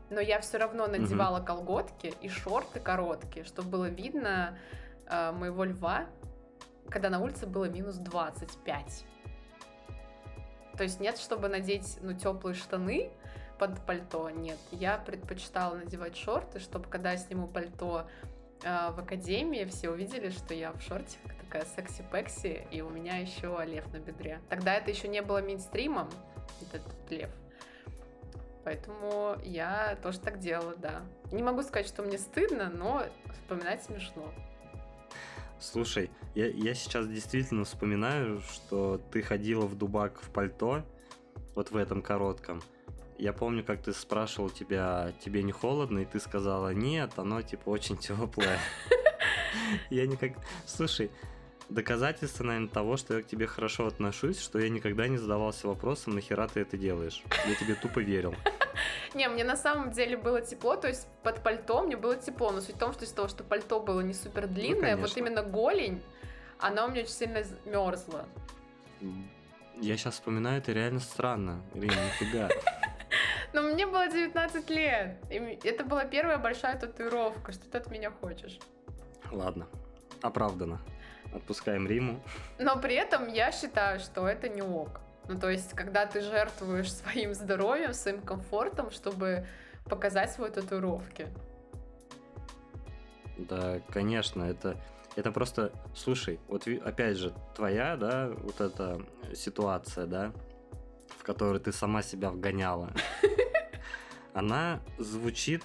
Но 0.09 0.19
я 0.19 0.39
все 0.39 0.57
равно 0.57 0.87
надевала 0.87 1.39
колготки 1.39 2.13
и 2.21 2.29
шорты 2.29 2.79
короткие, 2.79 3.45
чтобы 3.45 3.69
было 3.69 3.89
видно 3.89 4.57
э, 5.05 5.31
моего 5.31 5.65
льва, 5.65 6.07
когда 6.89 7.09
на 7.09 7.19
улице 7.19 7.45
было 7.45 7.65
минус 7.65 7.95
25. 7.95 9.05
То 10.77 10.83
есть 10.83 10.99
нет, 10.99 11.17
чтобы 11.17 11.49
надеть 11.49 11.97
ну, 12.01 12.13
теплые 12.13 12.55
штаны 12.55 13.11
под 13.57 13.85
пальто, 13.85 14.29
нет. 14.29 14.57
Я 14.71 14.97
предпочитала 14.97 15.75
надевать 15.75 16.15
шорты, 16.15 16.59
чтобы 16.59 16.87
когда 16.87 17.11
я 17.11 17.17
сниму 17.17 17.47
пальто 17.47 18.07
э, 18.63 18.91
в 18.91 18.99
академии, 18.99 19.65
все 19.65 19.89
увидели, 19.89 20.29
что 20.29 20.53
я 20.53 20.71
в 20.71 20.81
шортиках 20.81 21.33
такая 21.41 21.65
секси-пекси, 21.65 22.67
и 22.71 22.81
у 22.81 22.89
меня 22.89 23.17
еще 23.17 23.59
лев 23.65 23.91
на 23.91 23.97
бедре. 23.97 24.39
Тогда 24.49 24.75
это 24.75 24.89
еще 24.89 25.07
не 25.07 25.21
было 25.21 25.41
мейнстримом, 25.41 26.09
этот 26.61 27.11
лев. 27.11 27.29
Поэтому 28.63 29.35
я 29.43 29.97
тоже 30.01 30.19
так 30.19 30.39
делала, 30.39 30.75
да. 30.75 31.01
Не 31.31 31.43
могу 31.43 31.63
сказать, 31.63 31.87
что 31.87 32.03
мне 32.03 32.17
стыдно, 32.17 32.69
но 32.69 33.03
вспоминать 33.33 33.83
смешно. 33.83 34.31
Слушай, 35.59 36.09
я, 36.35 36.47
я 36.47 36.73
сейчас 36.73 37.07
действительно 37.07 37.65
вспоминаю, 37.65 38.41
что 38.41 39.01
ты 39.11 39.21
ходила 39.21 39.65
в 39.65 39.77
дубак 39.77 40.21
в 40.21 40.29
пальто, 40.29 40.83
вот 41.55 41.71
в 41.71 41.75
этом 41.75 42.01
коротком. 42.01 42.61
Я 43.17 43.33
помню, 43.33 43.65
как 43.65 43.83
ты 43.83 43.91
спрашивал 43.91 44.49
тебя, 44.49 45.11
тебе 45.23 45.43
не 45.43 45.51
холодно, 45.51 45.99
и 45.99 46.05
ты 46.05 46.21
сказала, 46.21 46.73
нет, 46.73 47.11
оно 47.17 47.41
типа 47.41 47.69
очень 47.69 47.97
теплое. 47.99 48.57
Я 49.89 50.07
никак... 50.07 50.33
Слушай, 50.65 51.11
доказательство, 51.69 52.43
наверное, 52.43 52.69
того, 52.69 52.97
что 52.97 53.15
я 53.15 53.21
к 53.21 53.27
тебе 53.27 53.47
хорошо 53.47 53.87
отношусь, 53.87 54.39
что 54.39 54.59
я 54.59 54.69
никогда 54.69 55.07
не 55.07 55.17
задавался 55.17 55.67
вопросом, 55.67 56.15
нахера 56.15 56.47
ты 56.47 56.61
это 56.61 56.77
делаешь. 56.77 57.23
Я 57.47 57.55
тебе 57.55 57.75
тупо 57.75 57.99
верил. 57.99 58.35
Не, 59.13 59.27
мне 59.27 59.43
на 59.43 59.57
самом 59.57 59.91
деле 59.91 60.17
было 60.17 60.41
тепло, 60.41 60.75
то 60.75 60.87
есть 60.87 61.07
под 61.23 61.41
пальто 61.43 61.81
мне 61.81 61.97
было 61.97 62.15
тепло, 62.15 62.51
но 62.51 62.61
суть 62.61 62.75
в 62.75 62.79
том, 62.79 62.93
что 62.93 63.05
из-за 63.05 63.15
того, 63.15 63.27
что 63.27 63.43
пальто 63.43 63.79
было 63.79 64.01
не 64.01 64.13
супер 64.13 64.47
длинное, 64.47 64.97
вот 64.97 65.15
именно 65.17 65.43
голень, 65.43 66.01
она 66.59 66.85
у 66.85 66.89
меня 66.89 67.01
очень 67.01 67.11
сильно 67.11 67.43
мерзла. 67.65 68.25
Я 69.81 69.97
сейчас 69.97 70.15
вспоминаю, 70.15 70.59
это 70.59 70.73
реально 70.73 70.99
странно. 70.99 71.61
Ирина, 71.73 71.93
нифига. 71.93 72.49
Но 73.53 73.63
мне 73.63 73.87
было 73.87 74.07
19 74.07 74.69
лет, 74.69 75.17
и 75.31 75.59
это 75.63 75.83
была 75.83 76.05
первая 76.05 76.37
большая 76.37 76.77
татуировка, 76.77 77.51
что 77.51 77.65
ты 77.69 77.77
от 77.79 77.89
меня 77.89 78.11
хочешь. 78.11 78.59
Ладно, 79.31 79.67
оправдано. 80.21 80.79
Отпускаем 81.33 81.87
Риму. 81.87 82.21
Но 82.57 82.79
при 82.79 82.95
этом 82.95 83.27
я 83.27 83.51
считаю, 83.51 83.99
что 83.99 84.27
это 84.27 84.49
не 84.49 84.61
ок. 84.61 85.01
Ну, 85.27 85.39
то 85.39 85.49
есть, 85.49 85.73
когда 85.73 86.07
ты 86.07 86.21
жертвуешь 86.21 86.91
своим 86.91 87.33
здоровьем, 87.35 87.93
своим 87.93 88.21
комфортом, 88.21 88.89
чтобы 88.89 89.45
показать 89.85 90.31
свои 90.31 90.49
татуировки. 90.49 91.27
Да, 93.37 93.79
конечно, 93.91 94.43
это, 94.43 94.75
это 95.15 95.31
просто, 95.31 95.71
слушай, 95.95 96.39
вот 96.47 96.67
опять 96.67 97.17
же, 97.17 97.33
твоя, 97.55 97.95
да, 97.95 98.29
вот 98.37 98.59
эта 98.59 99.01
ситуация, 99.33 100.05
да, 100.05 100.33
в 101.17 101.23
которой 101.23 101.59
ты 101.59 101.71
сама 101.71 102.01
себя 102.01 102.31
вгоняла, 102.31 102.91
она 104.33 104.81
звучит, 104.97 105.63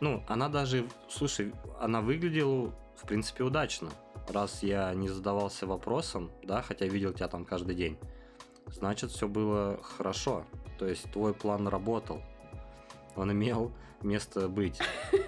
ну, 0.00 0.22
она 0.28 0.48
даже, 0.48 0.86
слушай, 1.08 1.52
она 1.80 2.00
выглядела, 2.00 2.72
в 2.96 3.06
принципе, 3.06 3.42
удачно. 3.42 3.90
Раз 4.28 4.62
я 4.62 4.92
не 4.94 5.08
задавался 5.08 5.66
вопросом, 5.66 6.30
да, 6.42 6.62
хотя 6.62 6.86
видел 6.86 7.12
тебя 7.12 7.28
там 7.28 7.44
каждый 7.44 7.74
день, 7.74 7.98
значит, 8.66 9.10
все 9.10 9.26
было 9.26 9.80
хорошо. 9.82 10.44
То 10.78 10.86
есть 10.86 11.10
твой 11.10 11.32
план 11.34 11.66
работал. 11.66 12.22
Он 13.16 13.32
имел 13.32 13.72
место 14.02 14.48
быть. 14.48 14.78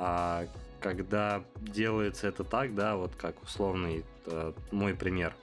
А 0.00 0.46
когда 0.80 1.42
делается 1.56 2.28
это 2.28 2.44
так, 2.44 2.72
да, 2.76 2.94
вот 2.94 3.16
как 3.16 3.42
условный 3.42 4.04
э, 4.26 4.52
мой 4.70 4.94
пример, 4.94 5.34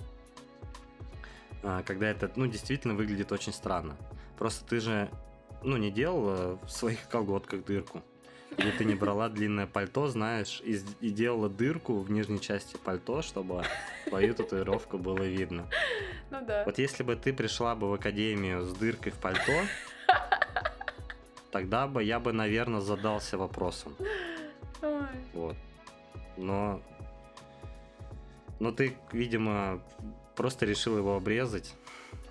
а, 1.62 1.84
когда 1.84 2.08
это, 2.08 2.32
ну, 2.38 2.48
действительно 2.48 2.94
выглядит 2.94 3.34
очень 3.34 3.52
странно. 3.52 3.98
Просто 4.38 4.66
ты 4.66 4.80
же, 4.80 5.10
ну, 5.62 5.76
не 5.76 5.92
делала 5.92 6.58
в 6.64 6.70
своих 6.70 7.10
колготках 7.10 7.66
дырку. 7.66 8.02
Или 8.58 8.72
ты 8.72 8.86
не 8.86 8.96
брала 8.96 9.30
длинное 9.30 9.68
пальто, 9.68 10.08
знаешь, 10.08 10.62
и, 10.64 10.80
и 11.02 11.10
делала 11.10 11.50
дырку 11.50 12.00
в 12.00 12.10
нижней 12.10 12.40
части 12.40 12.78
пальто, 12.78 13.22
чтобы 13.22 13.64
твою 14.06 14.34
татуировку 14.34 14.98
было 14.98 15.24
видно. 15.24 15.68
Ну 16.32 16.46
да. 16.46 16.64
Вот 16.66 16.78
если 16.78 17.04
бы 17.04 17.16
ты 17.16 17.34
пришла 17.34 17.76
бы 17.76 17.90
в 17.90 17.94
академию 17.94 18.62
с 18.64 18.74
дыркой 18.74 19.12
в 19.12 19.18
пальто, 19.18 19.54
тогда 21.52 21.88
бы 21.88 22.04
я 22.04 22.20
бы, 22.20 22.32
наверное, 22.34 22.82
задался 22.82 23.38
вопросом. 23.38 23.96
Ой. 24.82 25.08
Вот. 25.34 25.56
Но... 26.38 26.82
Но 28.60 28.72
ты, 28.72 28.96
видимо, 29.12 29.82
просто 30.36 30.66
решил 30.66 30.98
его 30.98 31.16
обрезать 31.16 31.74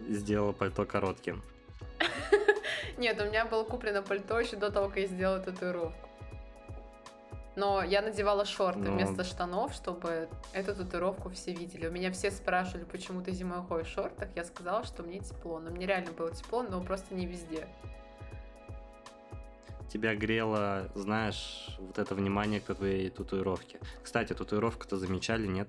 и 0.09 0.15
сделала 0.15 0.53
пальто 0.53 0.87
коротким. 0.87 1.43
Нет, 2.97 3.21
у 3.21 3.27
меня 3.27 3.45
было 3.45 3.65
куплено 3.65 4.03
пальто 4.03 4.41
еще 4.41 4.57
до 4.57 4.71
того, 4.71 4.89
как 4.89 4.99
я 4.99 5.07
сделала 5.07 5.41
татуировку. 5.41 6.04
Но 7.57 7.83
я 7.85 8.03
надевала 8.03 8.45
шорты 8.45 8.81
Но- 8.81 8.93
вместо 8.93 9.23
штанов, 9.23 9.73
чтобы 9.75 10.29
эту 10.53 10.75
татуировку 10.75 11.31
все 11.31 11.53
видели. 11.53 11.87
У 11.87 11.93
меня 11.93 12.11
все 12.11 12.31
спрашивали, 12.31 12.85
почему 12.85 13.23
ты 13.23 13.31
зимой 13.33 13.63
ходишь 13.63 13.89
в 13.89 13.93
шортах. 13.93 14.29
Я 14.35 14.45
сказала, 14.45 14.85
что 14.85 15.03
мне 15.05 15.21
тепло. 15.21 15.61
Но 15.61 15.71
мне 15.71 15.87
реально 15.87 16.11
было 16.13 16.33
тепло, 16.35 16.63
но 16.63 16.81
просто 16.83 17.15
не 17.15 17.27
везде. 17.27 17.69
Тебя 19.89 20.17
грело, 20.17 20.89
знаешь, 20.97 21.77
вот 21.79 21.99
это 21.99 22.17
внимание 22.17 22.61
к 22.61 22.75
твоей 22.75 23.09
татуировке. 23.11 23.79
Кстати, 24.03 24.33
татуировку-то 24.33 24.97
замечали, 24.97 25.47
нет? 25.47 25.69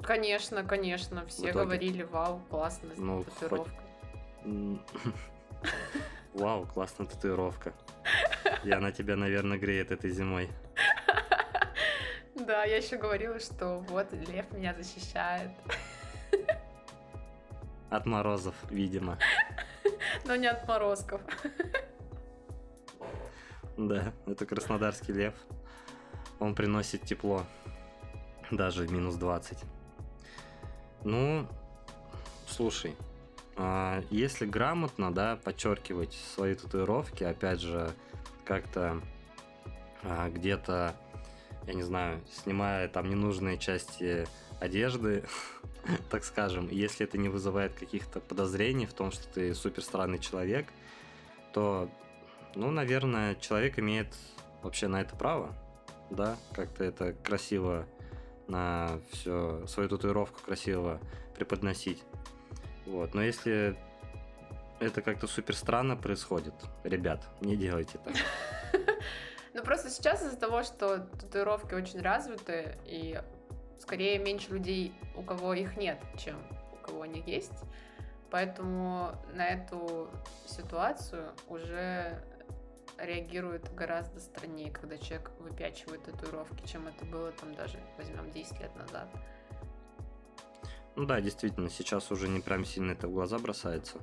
Конечно, 0.00 0.64
конечно. 0.64 1.26
Все 1.26 1.52
говорили, 1.52 2.02
вау, 2.04 2.40
классно, 2.48 2.88
Ну, 2.96 3.24
татуировка. 3.24 3.70
М, 4.44 4.80
Вау, 6.34 6.66
классная 6.66 7.06
татуировка. 7.06 7.74
И 8.64 8.70
она 8.70 8.92
тебя, 8.92 9.16
наверное, 9.16 9.58
греет 9.58 9.90
этой 9.90 10.10
зимой. 10.10 10.48
Да, 12.46 12.62
я 12.62 12.76
еще 12.76 12.96
говорила, 12.96 13.40
что 13.40 13.80
вот 13.88 14.12
лев 14.12 14.52
меня 14.52 14.72
защищает. 14.72 15.50
От 17.90 18.06
морозов, 18.06 18.54
видимо. 18.70 19.18
Но 20.24 20.36
не 20.36 20.46
от 20.46 20.66
морозков. 20.68 21.20
Да, 23.76 24.12
это 24.26 24.46
краснодарский 24.46 25.12
лев. 25.12 25.34
Он 26.38 26.54
приносит 26.54 27.02
тепло. 27.02 27.44
Даже 28.52 28.86
минус 28.86 29.16
20. 29.16 29.58
Ну, 31.02 31.48
слушай, 32.46 32.94
а, 33.56 34.02
если 34.10 34.46
грамотно, 34.46 35.12
да, 35.12 35.36
подчеркивать 35.36 36.14
свои 36.34 36.54
татуировки, 36.54 37.24
опять 37.24 37.60
же, 37.60 37.90
как-то 38.44 39.00
а, 40.04 40.28
где-то, 40.30 40.94
я 41.66 41.74
не 41.74 41.82
знаю, 41.82 42.20
снимая 42.30 42.88
там 42.88 43.08
ненужные 43.08 43.58
части 43.58 44.26
одежды, 44.60 45.24
так 46.10 46.24
скажем, 46.24 46.68
если 46.70 47.06
это 47.06 47.18
не 47.18 47.28
вызывает 47.28 47.74
каких-то 47.74 48.20
подозрений 48.20 48.86
в 48.86 48.94
том, 48.94 49.10
что 49.10 49.26
ты 49.28 49.54
супер 49.54 49.82
странный 49.82 50.18
человек, 50.18 50.66
то, 51.52 51.90
ну, 52.54 52.70
наверное, 52.70 53.34
человек 53.36 53.78
имеет 53.78 54.14
вообще 54.62 54.88
на 54.88 55.00
это 55.00 55.16
право, 55.16 55.54
да, 56.10 56.36
как-то 56.52 56.84
это 56.84 57.12
красиво 57.12 57.86
на 58.48 59.00
все 59.10 59.66
свою 59.66 59.88
татуировку 59.88 60.40
красиво 60.40 61.00
преподносить. 61.34 62.02
Вот. 62.86 63.14
Но 63.14 63.22
если 63.22 63.76
это 64.78 65.02
как-то 65.02 65.26
супер 65.26 65.56
странно 65.56 65.96
происходит, 65.96 66.54
ребят, 66.84 67.26
не 67.40 67.56
делайте 67.56 67.98
так. 67.98 68.14
Ну 69.56 69.62
просто 69.62 69.88
сейчас 69.88 70.22
из-за 70.22 70.36
того, 70.36 70.62
что 70.62 70.98
татуировки 71.18 71.72
очень 71.72 72.02
развиты, 72.02 72.76
и 72.84 73.18
скорее 73.80 74.18
меньше 74.18 74.52
людей, 74.52 74.92
у 75.16 75.22
кого 75.22 75.54
их 75.54 75.78
нет, 75.78 75.98
чем 76.18 76.36
у 76.74 76.86
кого 76.86 77.00
они 77.02 77.22
есть. 77.26 77.64
Поэтому 78.30 79.12
на 79.32 79.48
эту 79.48 80.10
ситуацию 80.44 81.30
уже 81.48 82.22
реагирует 82.98 83.74
гораздо 83.74 84.20
страннее, 84.20 84.70
когда 84.70 84.98
человек 84.98 85.30
выпячивает 85.38 86.04
татуировки, 86.04 86.68
чем 86.68 86.86
это 86.86 87.06
было 87.06 87.32
там 87.32 87.54
даже, 87.54 87.78
возьмем, 87.96 88.30
10 88.30 88.60
лет 88.60 88.76
назад. 88.76 89.08
Ну 90.96 91.06
да, 91.06 91.22
действительно, 91.22 91.70
сейчас 91.70 92.10
уже 92.10 92.28
не 92.28 92.40
прям 92.40 92.66
сильно 92.66 92.92
это 92.92 93.08
в 93.08 93.12
глаза 93.12 93.38
бросается, 93.38 93.96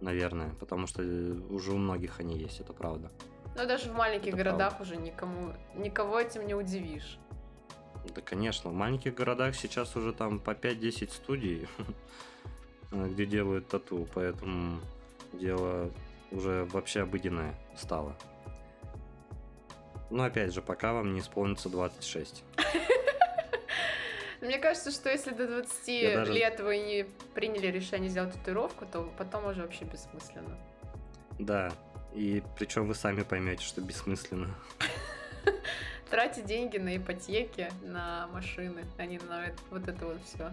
наверное, 0.00 0.48
потому 0.54 0.86
что 0.86 1.02
э, 1.02 1.32
уже 1.50 1.72
у 1.72 1.76
многих 1.76 2.20
они 2.20 2.38
есть, 2.38 2.60
это 2.60 2.72
правда. 2.72 3.10
Но 3.58 3.66
даже 3.66 3.90
в 3.90 3.94
маленьких 3.94 4.28
Это 4.28 4.36
городах 4.36 4.80
уже 4.80 4.96
никому, 4.96 5.52
никого 5.74 6.20
этим 6.20 6.46
не 6.46 6.54
удивишь. 6.54 7.18
Да, 8.14 8.20
конечно, 8.22 8.70
в 8.70 8.72
маленьких 8.72 9.14
городах 9.14 9.54
сейчас 9.56 9.96
уже 9.96 10.12
там 10.12 10.38
по 10.38 10.52
5-10 10.52 11.10
студий, 11.12 11.68
где 12.92 13.26
делают 13.26 13.68
тату, 13.68 14.08
поэтому 14.14 14.80
дело 15.32 15.90
уже 16.30 16.64
вообще 16.66 17.02
обыденное 17.02 17.54
стало. 17.76 18.16
Но 20.10 20.22
опять 20.22 20.54
же, 20.54 20.62
пока 20.62 20.92
вам 20.92 21.12
не 21.12 21.20
исполнится 21.20 21.68
26. 21.68 22.44
Мне 24.40 24.58
кажется, 24.58 24.92
что 24.92 25.10
если 25.10 25.32
до 25.32 25.48
20 25.48 25.88
Я 25.88 26.14
даже- 26.18 26.32
лет 26.32 26.60
вы 26.60 26.78
не 26.78 27.04
приняли 27.34 27.66
решение 27.66 28.08
сделать 28.08 28.32
татуировку, 28.34 28.86
то 28.86 29.12
потом 29.18 29.46
уже 29.46 29.62
вообще 29.62 29.84
бессмысленно. 29.84 30.56
Да, 31.40 31.72
и 32.18 32.42
причем 32.56 32.88
вы 32.88 32.96
сами 32.96 33.22
поймете, 33.22 33.64
что 33.64 33.80
бессмысленно. 33.80 34.52
Тратить 36.10 36.46
деньги 36.46 36.76
на 36.76 36.96
ипотеки, 36.96 37.70
на 37.82 38.26
машины, 38.32 38.84
а 38.96 39.06
не 39.06 39.18
на 39.18 39.52
вот 39.70 39.86
это 39.86 40.04
вот 40.04 40.18
все. 40.24 40.52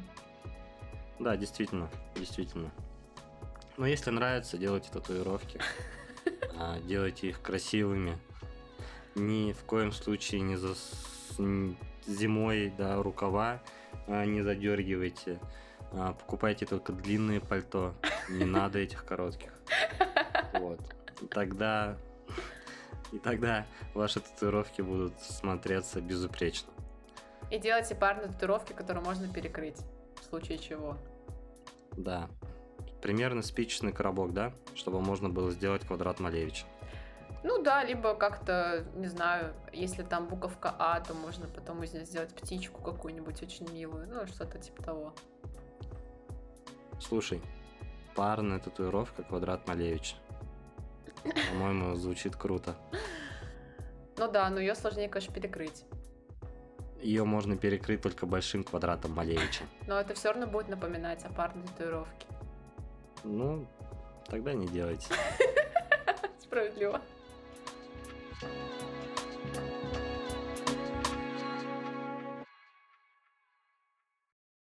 Да, 1.18 1.36
действительно, 1.36 1.90
действительно. 2.16 2.72
Но 3.78 3.88
если 3.88 4.12
нравится, 4.12 4.58
делайте 4.58 4.90
татуировки. 4.92 5.60
А, 6.58 6.80
Делайте 6.80 7.28
их 7.28 7.42
красивыми. 7.42 8.18
Ни 9.14 9.52
в 9.52 9.66
коем 9.66 9.92
случае 9.92 10.40
не 10.40 10.56
за 10.56 10.74
зимой, 12.08 12.74
да, 12.78 13.04
рукава 13.04 13.62
а, 14.08 14.26
не 14.26 14.42
задергивайте. 14.42 15.38
А, 15.92 16.14
Покупайте 16.14 16.66
только 16.66 16.94
длинные 16.94 17.42
пальто. 17.42 17.94
Не 18.30 18.46
надо 18.46 18.80
этих 18.80 19.04
коротких. 19.06 19.52
Вот. 20.54 20.80
Тогда... 21.32 21.98
И 23.12 23.20
тогда 23.20 23.66
ваши 23.94 24.20
татуировки 24.20 24.82
будут 24.82 25.20
смотреться 25.22 26.02
безупречно. 26.02 26.72
И 27.52 27.60
делайте 27.60 27.96
парные 27.96 28.28
татуировки, 28.28 28.74
которые 28.74 29.04
можно 29.04 29.32
перекрыть, 29.32 29.78
в 30.20 30.24
случае 30.26 30.58
чего. 30.58 30.98
Да. 31.92 32.28
Примерно 33.02 33.44
спичечный 33.44 33.92
коробок, 33.92 34.34
да? 34.34 34.54
Чтобы 34.74 35.00
можно 35.00 35.30
было 35.30 35.52
сделать 35.52 35.86
квадрат 35.86 36.20
Малевича. 36.20 36.66
Ну 37.44 37.62
да, 37.62 37.84
либо 37.84 38.16
как-то, 38.16 38.88
не 38.96 39.06
знаю, 39.06 39.54
если 39.72 40.02
там 40.02 40.28
буковка 40.28 40.74
А, 40.80 41.00
то 41.02 41.14
можно 41.14 41.48
потом 41.48 41.84
из 41.84 41.94
нее 41.94 42.04
сделать 42.04 42.34
птичку 42.34 42.82
какую-нибудь 42.82 43.44
очень 43.44 43.72
милую, 43.72 44.08
ну 44.10 44.26
что-то 44.26 44.58
типа 44.58 44.82
того. 44.82 45.14
Слушай, 47.00 47.40
парная 48.16 48.58
татуировка 48.58 49.22
квадрат 49.22 49.68
Малевича. 49.68 50.16
По-моему, 51.50 51.96
звучит 51.96 52.36
круто. 52.36 52.76
Ну 54.18 54.32
да, 54.32 54.50
но 54.50 54.60
ее 54.60 54.76
сложнее, 54.76 55.10
конечно, 55.10 55.34
перекрыть. 55.34 55.84
Ее 57.02 57.24
можно 57.24 57.58
перекрыть 57.58 58.02
только 58.02 58.26
большим 58.26 58.64
квадратом 58.64 59.12
Малевича. 59.12 59.64
Но 59.88 60.00
это 60.00 60.14
все 60.14 60.30
равно 60.30 60.48
будет 60.48 60.70
напоминать 60.70 61.24
о 61.26 61.30
парной 61.30 61.66
татуировке. 61.68 62.26
Ну, 63.24 63.68
тогда 64.28 64.54
не 64.54 64.68
делайте. 64.68 65.14
Справедливо. 66.40 67.02